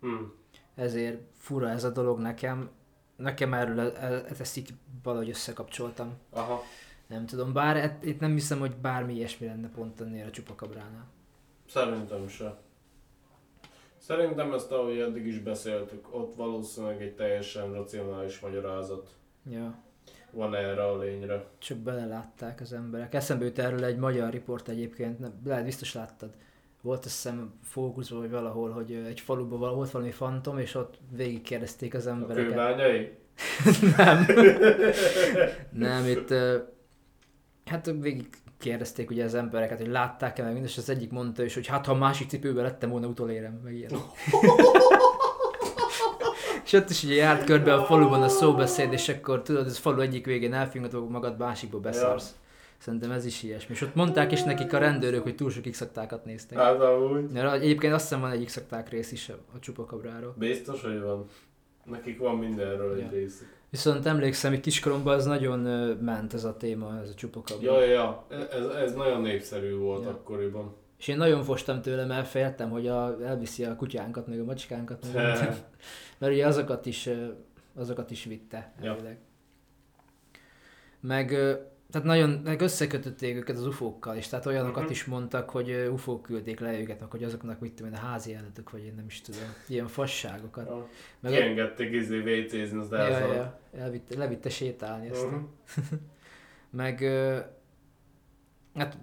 Hmm. 0.00 0.32
Ezért 0.74 1.20
fura 1.36 1.68
ez 1.68 1.84
a 1.84 1.90
dolog 1.90 2.18
nekem. 2.18 2.70
Nekem 3.16 3.54
erről 3.54 3.80
e- 3.80 4.06
e- 4.06 4.24
ezt 4.38 4.56
így 4.56 4.74
valahogy 5.02 5.28
összekapcsoltam. 5.28 6.12
Aha. 6.30 6.62
Nem 7.06 7.26
tudom, 7.26 7.52
bár 7.52 7.76
et- 7.76 8.04
itt 8.04 8.20
nem 8.20 8.32
hiszem, 8.32 8.58
hogy 8.58 8.76
bármi 8.76 9.14
ilyesmi 9.14 9.46
lenne 9.46 9.68
pont 9.68 10.00
ennél 10.00 10.26
a 10.26 10.30
csupakabránál. 10.30 11.06
Szerintem 11.66 12.28
se. 12.28 12.58
Szerintem 13.96 14.52
ezt, 14.52 14.72
ahogy 14.72 14.98
eddig 14.98 15.26
is 15.26 15.38
beszéltük, 15.38 16.14
ott 16.14 16.34
valószínűleg 16.34 17.02
egy 17.02 17.14
teljesen 17.14 17.72
racionális 17.72 18.40
magyarázat 18.40 19.16
Ja, 19.50 19.78
van 20.30 20.54
erre 20.54 20.84
a 20.84 20.98
lényre. 20.98 21.44
csak 21.58 21.78
belelátták 21.78 22.60
az 22.60 22.72
emberek. 22.72 23.14
Eszembe 23.14 23.44
jut 23.44 23.58
erről 23.58 23.84
egy 23.84 23.96
magyar 23.96 24.30
riport 24.30 24.68
egyébként, 24.68 25.18
nem, 25.18 25.32
lehet 25.44 25.64
biztos 25.64 25.94
láttad. 25.94 26.30
Volt 26.82 27.04
azt 27.04 27.14
hiszem 27.14 27.52
fókuszban, 27.62 28.20
vagy 28.20 28.30
valahol, 28.30 28.70
hogy 28.70 28.92
egy 28.92 29.20
faluban 29.20 29.74
volt 29.74 29.90
valami 29.90 30.10
fantom, 30.10 30.58
és 30.58 30.74
ott 30.74 30.98
végigkérdezték 31.16 31.94
az 31.94 32.06
A 32.06 32.10
embereket. 32.10 32.46
kőbányai? 32.48 33.16
Nem. 33.96 34.26
Nem, 35.88 36.06
itt... 36.06 36.34
Hát 37.64 37.92
végig 38.00 38.28
kérdezték 38.58 39.10
ugye 39.10 39.24
az 39.24 39.34
embereket, 39.34 39.78
hogy 39.78 39.88
látták-e 39.88 40.42
meg 40.42 40.52
mindest, 40.52 40.78
az 40.78 40.88
egyik 40.90 41.10
mondta 41.10 41.42
is, 41.42 41.54
hogy 41.54 41.66
hát 41.66 41.86
ha 41.86 41.92
a 41.92 41.96
másik 41.96 42.28
cipőben 42.28 42.64
lettem 42.64 42.90
volna 42.90 43.06
utolérem, 43.06 43.60
meg 43.64 43.74
ilyen. 43.74 43.90
és 46.68 46.74
ott 46.74 46.90
is 46.90 47.02
ugye 47.02 47.14
járt 47.14 47.44
körbe 47.44 47.74
a 47.74 47.84
faluban 47.84 48.22
a 48.22 48.28
szóbeszéd, 48.28 48.92
és 48.92 49.08
akkor 49.08 49.42
tudod, 49.42 49.66
ez 49.66 49.76
falu 49.78 50.00
egyik 50.00 50.26
végén 50.26 50.54
elfingatod 50.54 51.10
magad, 51.10 51.38
másikba 51.38 51.78
beszarsz. 51.78 52.34
Szerintem 52.78 53.10
ez 53.10 53.24
is 53.24 53.42
ilyesmi. 53.42 53.74
És 53.74 53.82
ott 53.82 53.94
mondták 53.94 54.32
is 54.32 54.42
nekik 54.42 54.72
a 54.72 54.78
rendőrök, 54.78 55.22
hogy 55.22 55.34
túl 55.34 55.50
sok 55.50 55.70
x 55.70 55.84
néztek. 56.24 56.58
Hát 56.58 56.80
amúgy. 56.80 57.36
Egyébként 57.36 57.92
azt 57.92 58.02
hiszem 58.02 58.20
van 58.20 58.30
egy 58.30 58.44
x 58.44 58.60
rész 58.90 59.12
is 59.12 59.28
a, 59.28 59.58
csupakabráról. 59.58 60.34
Biztos, 60.38 60.82
hogy 60.82 61.00
van. 61.00 61.26
Nekik 61.84 62.18
van 62.18 62.36
mindenről 62.36 62.92
egy 62.94 62.98
Ja. 63.00 63.08
részük. 63.10 63.56
Viszont 63.70 64.06
emlékszem, 64.06 64.50
hogy 64.50 64.60
kiskoromban 64.60 65.14
az 65.14 65.24
nagyon 65.24 65.58
ment 66.00 66.34
ez 66.34 66.44
a 66.44 66.56
téma, 66.56 66.98
ez 67.02 67.08
a 67.08 67.14
csupakabra. 67.14 67.72
Ja, 67.72 67.84
ja, 67.84 67.92
ja. 67.92 68.24
Ez, 68.50 68.66
ez 68.66 68.94
nagyon 68.94 69.20
népszerű 69.20 69.76
volt 69.76 70.04
Ja. 70.04 70.10
akkoriban. 70.10 70.74
És 70.98 71.08
én 71.08 71.16
nagyon 71.16 71.42
fostam 71.42 71.82
tőle, 71.82 72.04
mert 72.04 72.28
féltem, 72.28 72.70
hogy 72.70 72.86
a, 72.86 73.16
elviszi 73.24 73.64
a 73.64 73.76
kutyánkat, 73.76 74.26
meg 74.26 74.40
a 74.40 74.44
macskánkat. 74.44 75.06
Meg. 75.14 75.54
mert 76.18 76.32
ugye 76.32 76.46
azokat 76.46 76.86
is, 76.86 77.08
azokat 77.74 78.10
is 78.10 78.24
vitte 78.24 78.72
Ja. 78.80 78.90
elvileg. 78.90 79.18
Meg, 81.00 81.30
ö, 81.30 81.54
tehát 81.90 82.06
nagyon 82.06 82.30
meg 82.30 82.60
összekötötték 82.60 83.36
őket 83.36 83.56
az 83.56 83.66
ufókkal 83.66 84.16
is, 84.16 84.28
tehát 84.28 84.46
olyanokat 84.46 84.82
Mhm. 84.82 84.92
is 84.92 85.04
mondtak, 85.04 85.50
hogy 85.50 85.70
ufók 85.92 86.22
küldték 86.22 86.60
le 86.60 86.80
őket, 86.80 87.00
meg 87.00 87.10
hogy 87.10 87.24
azoknak 87.24 87.60
mit 87.60 87.72
tudom 87.72 87.92
én, 87.92 87.98
a 87.98 88.00
házi 88.02 88.34
állatok, 88.34 88.70
vagy 88.70 88.84
én 88.84 88.94
nem 88.94 89.06
is 89.06 89.20
tudom, 89.20 89.40
ilyen 89.68 89.86
fasságokat. 89.86 90.66
Ja. 90.68 90.88
Meg 91.20 91.32
Kiengedték 91.32 91.92
izé 91.92 92.18
WC-zni, 92.18 92.78
az 92.78 92.90
ja, 92.90 93.08
ja, 93.08 93.32
ja, 93.32 93.60
elvitte, 93.72 94.18
levitte 94.18 94.48
sétálni 94.48 95.08
ezt. 95.08 95.26
Mhm. 95.30 95.36
Meg 96.70 97.00
ö, 97.00 97.38
hát 98.74 98.98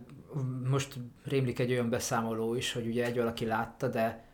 most 0.69 0.95
rémlik 1.23 1.59
egy 1.59 1.71
olyan 1.71 1.89
beszámoló 1.89 2.55
is, 2.55 2.73
hogy 2.73 2.87
ugye 2.87 3.05
egy 3.05 3.15
valaki 3.17 3.45
látta, 3.45 3.87
de 3.87 4.24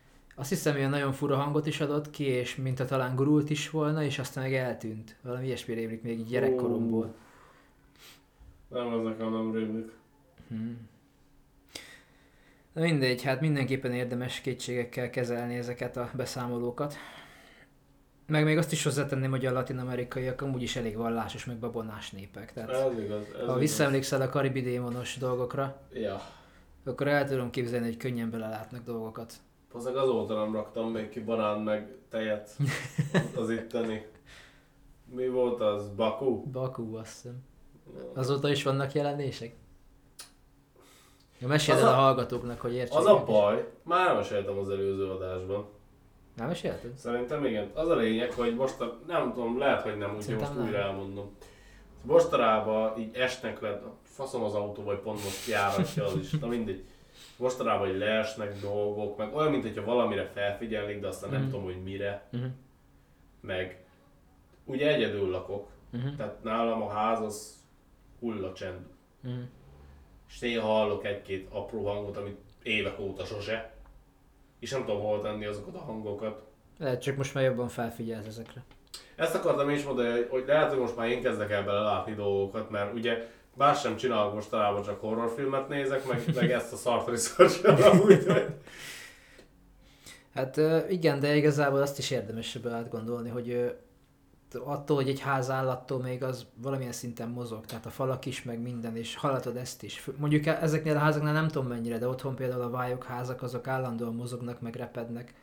azt 0.41 0.49
hiszem, 0.49 0.75
hogy 0.77 0.89
nagyon 0.89 1.12
fura 1.13 1.36
hangot 1.36 1.65
is 1.65 1.82
adott 1.82 2.10
ki, 2.10 2.23
és 2.23 2.56
mintha 2.56 2.86
talán 2.86 3.15
gurult 3.15 3.49
is 3.49 3.69
volna, 3.69 4.04
és 4.04 4.19
aztán 4.19 4.43
meg 4.43 4.54
eltűnt. 4.54 5.15
Valami 5.21 5.45
ilyesmi 5.45 5.73
rémlik 5.73 6.01
még 6.01 6.19
így 6.19 6.27
gyerekkoromból. 6.27 7.13
Nem, 8.67 8.93
az 8.93 9.04
nekem 9.04 9.32
nem 9.34 9.51
rémlik. 9.54 9.91
Hmm. 10.47 10.89
Na 12.73 12.82
mindegy, 12.82 13.21
hát 13.23 13.41
mindenképpen 13.41 13.93
érdemes 13.93 14.41
kétségekkel 14.41 15.10
kezelni 15.10 15.56
ezeket 15.58 15.97
a 15.97 16.10
beszámolókat. 16.15 16.95
Meg 18.27 18.43
még 18.43 18.58
azt 18.58 18.71
is 18.71 18.84
hozzátenném, 18.84 19.30
hogy 19.30 19.45
a 19.45 19.51
latin-amerikaiak 19.51 20.41
amúgy 20.41 20.62
is 20.62 20.75
elég 20.75 20.95
vallásos, 20.97 21.45
meg 21.45 21.58
babonás 21.58 22.12
népek. 22.12 22.54
Tehát 22.54 22.69
Ez 22.69 22.99
igaz. 23.04 23.21
Ez 23.27 23.36
ha 23.38 23.43
igaz. 23.43 23.60
visszaemlékszel 23.60 24.21
a 24.21 24.30
karibi 24.30 24.62
démonos 24.62 25.17
dolgokra, 25.17 25.82
Ja. 25.93 26.21
akkor 26.86 27.08
el 27.08 27.27
tudom 27.27 27.49
képzelni, 27.49 27.86
hogy 27.86 27.97
könnyen 27.97 28.30
belelátnak 28.30 28.84
dolgokat. 28.84 29.34
Hozzák 29.71 29.95
azóta 29.95 30.34
nem 30.34 30.53
raktam 30.53 30.91
még 30.91 31.10
ki 31.10 31.19
banán 31.19 31.60
meg 31.60 31.95
tejet 32.10 32.55
az 33.36 33.49
itteni. 33.49 34.05
Mi 35.05 35.27
volt 35.27 35.62
az? 35.62 35.89
Baku? 35.89 36.43
Bakú, 36.51 36.95
azt 36.95 37.12
hiszem. 37.13 37.36
Azóta 38.13 38.49
is 38.49 38.63
vannak 38.63 38.93
jelenések? 38.93 39.55
Ja, 41.39 41.47
meséld 41.47 41.77
el 41.79 41.88
a, 41.88 41.91
a- 41.91 41.93
hallgatóknak, 41.93 42.62
hogy 42.62 42.73
értsék. 42.73 42.97
Az 42.97 43.05
a 43.05 43.12
ők 43.12 43.19
is. 43.29 43.36
baj, 43.36 43.71
már 43.84 44.07
nem 44.07 44.15
meséltem 44.15 44.57
az 44.57 44.69
előző 44.69 45.10
adásban. 45.10 45.65
Nem 46.36 46.47
mesélted? 46.47 46.97
Szerintem 46.97 47.45
igen. 47.45 47.71
Az 47.73 47.88
a 47.89 47.95
lényeg, 47.95 48.31
hogy 48.34 48.55
most 48.55 48.79
a, 48.81 48.99
nem 49.07 49.34
tudom, 49.34 49.57
lehet, 49.57 49.81
hogy 49.81 49.97
nem, 49.97 50.15
úgyhogy 50.15 50.36
most 50.38 50.55
nem. 50.55 50.63
újra 50.63 50.77
elmondom. 50.77 51.36
Mostanában 52.03 52.99
így 52.99 53.15
esnek 53.15 53.62
le, 53.62 53.81
faszom 54.03 54.43
az 54.43 54.53
autó, 54.53 54.84
vagy 54.84 54.97
pont 54.99 55.23
most 55.23 55.45
kiáratja 55.45 56.05
az 56.05 56.15
is, 56.15 56.31
na 56.31 56.47
mindegy. 56.47 56.84
Mostanában 57.41 57.88
így 57.89 57.97
leesnek 57.97 58.60
dolgok, 58.60 59.17
meg 59.17 59.36
olyan, 59.36 59.51
mint 59.51 59.63
hogyha 59.63 59.84
valamire 59.84 60.25
felfigyelnék, 60.34 60.99
de 60.99 61.08
aztán 61.08 61.30
nem 61.30 61.41
Mhm. 61.41 61.49
tudom, 61.49 61.65
hogy 61.65 61.84
mire, 61.84 62.27
Uh-huh. 62.34 62.49
meg 63.41 63.84
ugye 64.65 64.93
egyedül 64.93 65.30
lakok, 65.30 65.67
Uh-huh. 65.93 66.15
tehát 66.15 66.43
nálam 66.43 66.82
a 66.82 66.89
ház 66.89 67.19
az 67.21 67.56
hulla 68.19 68.54
csend. 68.54 68.86
Uh-huh. 69.23 69.39
És 70.30 70.39
néha 70.39 70.67
hallok 70.67 71.06
egy-két 71.06 71.47
apró 71.51 71.86
hangot, 71.88 72.17
amit 72.17 72.39
évek 72.63 72.99
óta 72.99 73.25
sose. 73.25 73.73
És 74.60 74.71
nem 74.71 74.86
tudom 74.86 75.01
hol 75.01 75.21
tenni 75.21 75.45
azokat 75.45 75.75
a 75.75 75.80
hangokat. 75.80 76.43
Lehet, 76.77 77.01
csak 77.01 77.17
most 77.17 77.34
már 77.34 77.43
jobban 77.43 77.67
felfigyelsz 77.67 78.25
ezekre. 78.25 78.63
Ezt 79.15 79.36
akartam 79.36 79.69
is 79.69 79.84
mondani, 79.84 80.10
hogy- 80.12 80.27
hogy 80.30 80.43
lehet, 80.47 80.69
hogy 80.69 80.80
most 80.80 80.95
már 80.95 81.08
én 81.08 81.21
kezdek 81.21 81.51
el 81.51 81.63
belelátni 81.63 82.13
dolgokat, 82.13 82.69
mert 82.69 82.93
ugye 82.93 83.27
más 83.55 83.79
sem 83.79 83.95
csinálok 83.95 84.33
mostanában, 84.33 84.83
csak 84.83 84.99
horrorfilmet 84.99 85.67
nézek, 85.67 86.07
meg, 86.07 86.23
meg 86.35 86.51
ezt 86.51 86.73
a 86.73 86.75
szart 86.75 87.07
research 87.07 88.51
Hát 90.33 90.61
igen, 90.89 91.19
de 91.19 91.35
igazából 91.35 91.81
azt 91.81 91.97
is 91.97 92.11
érdemes 92.11 92.55
ebbe 92.55 92.71
átgondolni, 92.71 93.29
hogy 93.29 93.75
attól, 94.59 94.95
hogy 94.95 95.09
egy 95.09 95.19
ház 95.19 95.49
áll, 95.49 95.69
attól 95.69 96.01
még 96.01 96.23
az 96.23 96.45
valamilyen 96.55 96.91
szinten 96.91 97.29
mozog, 97.29 97.65
tehát 97.65 97.85
a 97.85 97.89
falak 97.89 98.25
is, 98.25 98.43
meg 98.43 98.61
minden, 98.61 98.95
és 98.95 99.15
hallatod 99.15 99.55
ezt 99.55 99.83
is. 99.83 100.09
Mondjuk 100.17 100.45
e- 100.45 100.59
ezeknél 100.61 100.95
a 100.95 100.99
házaknál 100.99 101.33
nem 101.33 101.47
tudom 101.47 101.67
mennyire, 101.67 101.97
de 101.97 102.07
otthon 102.07 102.35
például 102.35 102.61
a 102.61 102.69
vályok 102.69 103.03
házak, 103.03 103.41
azok 103.41 103.67
állandóan 103.67 104.15
mozognak, 104.15 104.61
meg 104.61 104.75
repednek, 104.75 105.33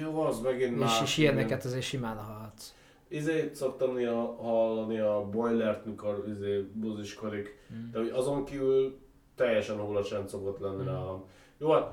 jó, 0.00 0.20
az 0.20 0.40
megint 0.40 0.78
más. 0.78 1.00
és, 1.00 1.02
és 1.02 1.16
ilyeneket 1.16 1.64
azért 1.64 1.82
simán 1.82 2.16
hallhatsz. 2.16 2.72
Izét 3.14 3.54
szoktam 3.54 3.94
néha 3.94 4.34
hallani 4.42 4.98
a 4.98 5.28
boilert, 5.30 5.84
mikor 5.84 6.24
izé 6.28 6.60
buziskodik, 6.72 7.62
Mm. 7.74 7.90
de 7.90 7.98
hogy 7.98 8.08
azon 8.08 8.44
kívül 8.44 8.98
teljesen 9.34 9.80
hullacsend 9.80 10.28
szokott 10.28 10.58
lenni 10.58 10.82
Mm. 10.82 10.86
nálam. 10.86 11.24
Jó, 11.58 11.70
hát 11.72 11.92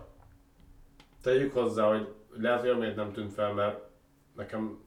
tegyük 1.22 1.54
hozzá, 1.54 1.88
hogy 1.90 2.08
lehet, 2.38 2.60
hogy 2.60 2.70
amiért 2.70 2.96
nem 2.96 3.12
tűnt 3.12 3.34
fel, 3.34 3.54
mert 3.54 3.80
nekem 4.36 4.80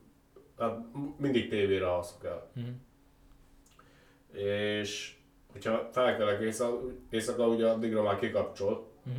hát 0.59 0.79
mindig 1.17 1.49
tévére 1.49 1.91
alszok 1.93 2.25
el. 2.25 2.51
Mm. 2.61 2.73
És 4.39 5.17
hogyha 5.53 5.89
felkelek 5.93 6.41
éjszaka, 6.41 6.81
éjszaka 7.11 7.47
ugye 7.49 7.69
addigra 7.69 8.03
már 8.03 8.19
kikapcsol, 8.19 8.87
Mm. 9.09 9.13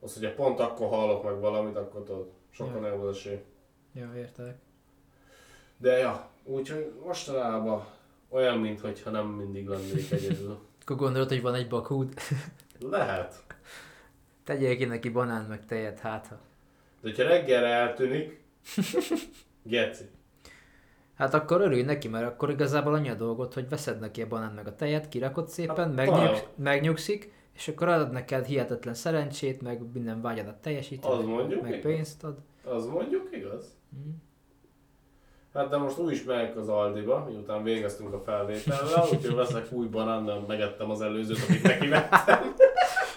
az, 0.00 0.14
hogyha 0.14 0.34
pont 0.34 0.60
akkor 0.60 0.88
hallok 0.88 1.24
meg 1.24 1.40
valamit, 1.40 1.76
akkor 1.76 2.02
tudod, 2.02 2.30
sokkal 2.50 2.74
Ja. 2.74 2.80
nagyobb 2.80 3.02
az 3.02 3.16
esély. 3.16 3.38
Jó, 3.92 4.06
értelek. 4.16 4.58
De 5.76 5.98
ja, 5.98 6.30
úgyhogy 6.50 6.92
mostanában 7.04 7.84
olyan, 8.28 8.58
mintha 8.58 9.10
nem 9.10 9.26
mindig 9.26 9.66
lennék 9.66 10.10
egyedül. 10.10 10.58
Akkor 10.82 10.96
gondolod, 10.96 11.28
hogy 11.28 11.42
van 11.42 11.54
egy 11.54 11.68
bakúd? 11.68 12.14
Lehet. 12.90 13.42
Tegyél 14.44 14.76
ki 14.76 14.84
neki 14.84 15.08
banán 15.08 15.44
meg 15.44 15.64
tejet, 15.66 15.98
hát 15.98 16.26
ha. 16.26 16.34
De 17.00 17.08
hogyha 17.08 17.22
reggelre 17.28 17.66
eltűnik, 17.68 18.42
geci. 19.62 20.04
Hát 21.14 21.34
akkor 21.34 21.60
örülj 21.60 21.82
neki, 21.82 22.08
mert 22.08 22.26
akkor 22.26 22.50
igazából 22.50 22.94
annyi 22.94 23.08
a 23.08 23.14
dolgot, 23.14 23.54
hogy 23.54 23.68
veszed 23.68 24.00
neki 24.00 24.22
a 24.22 24.26
banán 24.28 24.52
meg 24.52 24.66
a 24.66 24.74
tejet, 24.74 25.08
kirakod 25.08 25.48
szépen, 25.48 25.76
Hát, 25.76 25.94
megnyug, 25.94 26.16
talán. 26.16 26.40
megnyugszik, 26.54 27.32
és 27.52 27.68
akkor 27.68 27.88
adod 27.88 28.10
neked 28.12 28.44
hihetetlen 28.44 28.94
szerencsét, 28.94 29.62
meg 29.62 29.92
minden 29.92 30.20
vágyadat 30.20 30.60
teljesít, 30.60 31.04
Az 31.04 31.16
meg, 31.18 31.26
mondjuk 31.26 31.62
meg 31.62 31.70
igaz. 31.70 31.82
pénzt 31.92 32.24
ad. 32.24 32.38
Az 32.64 32.86
mondjuk 32.86 33.28
igaz. 33.36 33.74
Mm. 33.96 34.10
Hát 35.54 35.68
de 35.68 35.76
most 35.76 35.98
úgy 35.98 36.12
is 36.12 36.24
megyek 36.24 36.56
az 36.56 36.68
Aldiba, 36.68 37.26
miután 37.28 37.62
végeztünk 37.62 38.12
a 38.14 38.20
felvétellel, 38.24 39.02
úgyhogy 39.12 39.34
veszek 39.34 39.72
új 39.72 39.86
banán, 39.86 40.22
nem 40.22 40.44
megettem 40.48 40.90
az 40.90 41.00
előzőt, 41.00 41.38
amit 41.48 41.62
neki 41.62 41.88
vettem. 41.88 42.54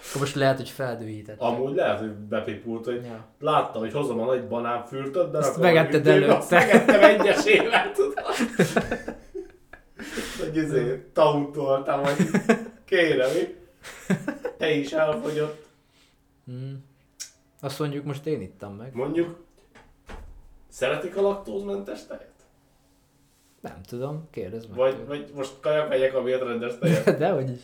Akkor 0.08 0.20
most 0.20 0.34
lehet, 0.34 0.56
hogy 0.56 0.68
feldühített. 0.68 1.40
Amúgy 1.40 1.74
lehet, 1.74 1.98
hogy 1.98 2.10
bepipult, 2.12 2.84
hogy 2.84 3.04
Ja. 3.04 3.24
láttam, 3.40 3.80
hogy 3.80 3.92
hozom 3.92 4.20
a 4.20 4.24
nagy 4.24 4.46
banánfürtöt, 4.48 5.30
de 5.30 5.38
rakom 5.38 5.60
megetted 5.60 6.04
hűtőbe, 6.06 6.34
azt 6.36 6.52
előtte. 6.52 6.76
megettem 6.96 7.20
egyesével, 7.20 7.92
tudod. 7.92 8.24
Hogy 10.38 10.56
izé, 10.56 11.10
tauntoltam, 11.12 12.02
hogy 12.04 12.16
kérem? 12.84 13.30
Te 14.58 14.70
is 14.70 14.92
elfogyott. 14.92 15.66
Mm. 16.50 16.72
Azt 17.60 17.78
mondjuk 17.78 18.04
most 18.04 18.26
én 18.26 18.40
ittam 18.40 18.74
meg. 18.74 18.94
Mondjuk, 18.94 19.43
szeretik 20.74 21.16
a 21.16 21.20
laktózmentes 21.20 22.06
tejet? 22.06 22.32
Nem 23.60 23.82
tudom, 23.82 24.28
kérdezd 24.30 24.68
meg. 24.68 24.76
Vagy, 24.76 25.06
vagy 25.06 25.30
most 25.34 25.60
kajak 25.60 25.88
megyek 25.88 26.14
a 26.14 26.22
rendes 26.24 26.78
tejet? 26.78 27.18
Dehogy 27.18 27.50
is. 27.50 27.62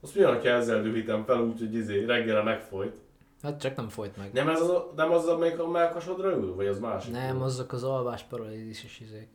Azt 0.00 0.14
mi 0.14 0.22
van, 0.22 0.40
ha 0.40 0.48
ezzel 0.48 0.82
dühítem 0.82 1.24
fel 1.24 1.40
úgy, 1.40 1.58
hogy 1.58 1.74
izé, 1.74 2.04
reggelre 2.04 2.42
megfolyt? 2.42 2.96
Hát 3.42 3.60
csak 3.60 3.76
nem 3.76 3.88
folyt 3.88 4.16
meg. 4.16 4.32
Nem 4.32 4.48
ez 4.48 4.60
az, 4.60 4.68
a- 4.68 4.92
nem 4.96 5.12
az, 5.12 5.26
amelyik 5.26 5.58
a 5.58 5.68
melkasodra 5.68 6.30
ül? 6.30 6.54
Vagy 6.54 6.66
az 6.66 6.78
másik? 6.78 7.12
Nem, 7.12 7.42
azok 7.42 7.72
az 7.72 7.84
alvás 7.84 8.22
paralízis 8.22 9.00
izék. 9.00 9.28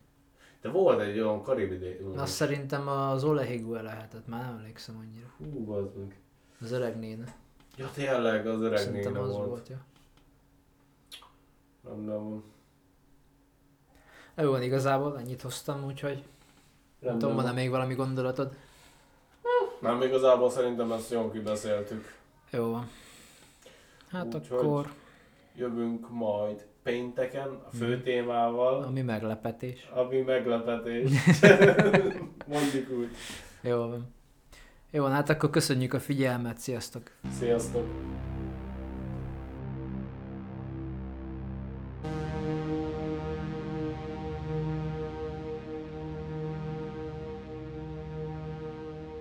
De 0.60 0.68
volt 0.68 1.00
egy 1.00 1.20
olyan 1.20 1.42
karibi 1.42 1.96
Azt 2.16 2.32
szerintem 2.32 2.88
az 2.88 3.24
Olehigua 3.24 3.82
lehetett, 3.82 4.26
már 4.26 4.44
nem 4.44 4.56
emlékszem 4.58 4.96
annyira. 4.96 5.26
Hú, 5.38 5.72
az 5.72 5.84
meg. 5.96 6.20
Az 6.60 6.72
öreg 6.72 6.98
néne. 6.98 7.34
Ja 7.76 7.90
tényleg, 7.94 8.46
az 8.46 8.60
öreg 8.60 8.78
Szerintem 8.78 9.12
néne 9.12 9.24
az 9.24 9.32
volt. 9.32 9.48
volt, 9.48 9.68
ja. 9.68 9.76
Nem, 11.80 12.00
nem. 12.00 12.42
Jó 14.36 14.50
van, 14.50 14.62
igazából 14.62 15.18
ennyit 15.18 15.42
hoztam, 15.42 15.84
úgyhogy 15.84 16.24
nem 16.98 17.18
tudom, 17.18 17.34
van-e 17.34 17.52
még 17.52 17.70
valami 17.70 17.94
gondolatod? 17.94 18.52
Nem, 19.80 20.02
igazából 20.02 20.50
szerintem 20.50 20.92
ezt 20.92 21.10
jól 21.10 21.30
kibeszéltük. 21.30 22.14
Jó 22.50 22.70
van. 22.70 22.88
Hát 24.10 24.34
Úgyhogy- 24.34 24.58
akkor, 24.58 24.92
Jövünk 25.54 26.10
majd 26.10 26.66
pénteken 26.82 27.48
a 27.48 27.76
fő 27.76 27.94
Mhm. 27.94 28.02
témával, 28.02 28.82
ami 28.82 29.00
meglepetés. 29.02 29.88
ami 29.94 30.20
meglepetés. 30.20 31.10
Mondjuk 32.46 32.90
úgy. 32.90 33.08
Jó 33.60 33.76
van. 33.76 34.14
Jó, 34.90 35.04
hát 35.04 35.28
akkor 35.28 35.50
köszönjük 35.50 35.92
a 35.92 36.00
figyelmet, 36.00 36.58
sziasztok! 36.58 37.10
Sziasztok! 37.38 37.86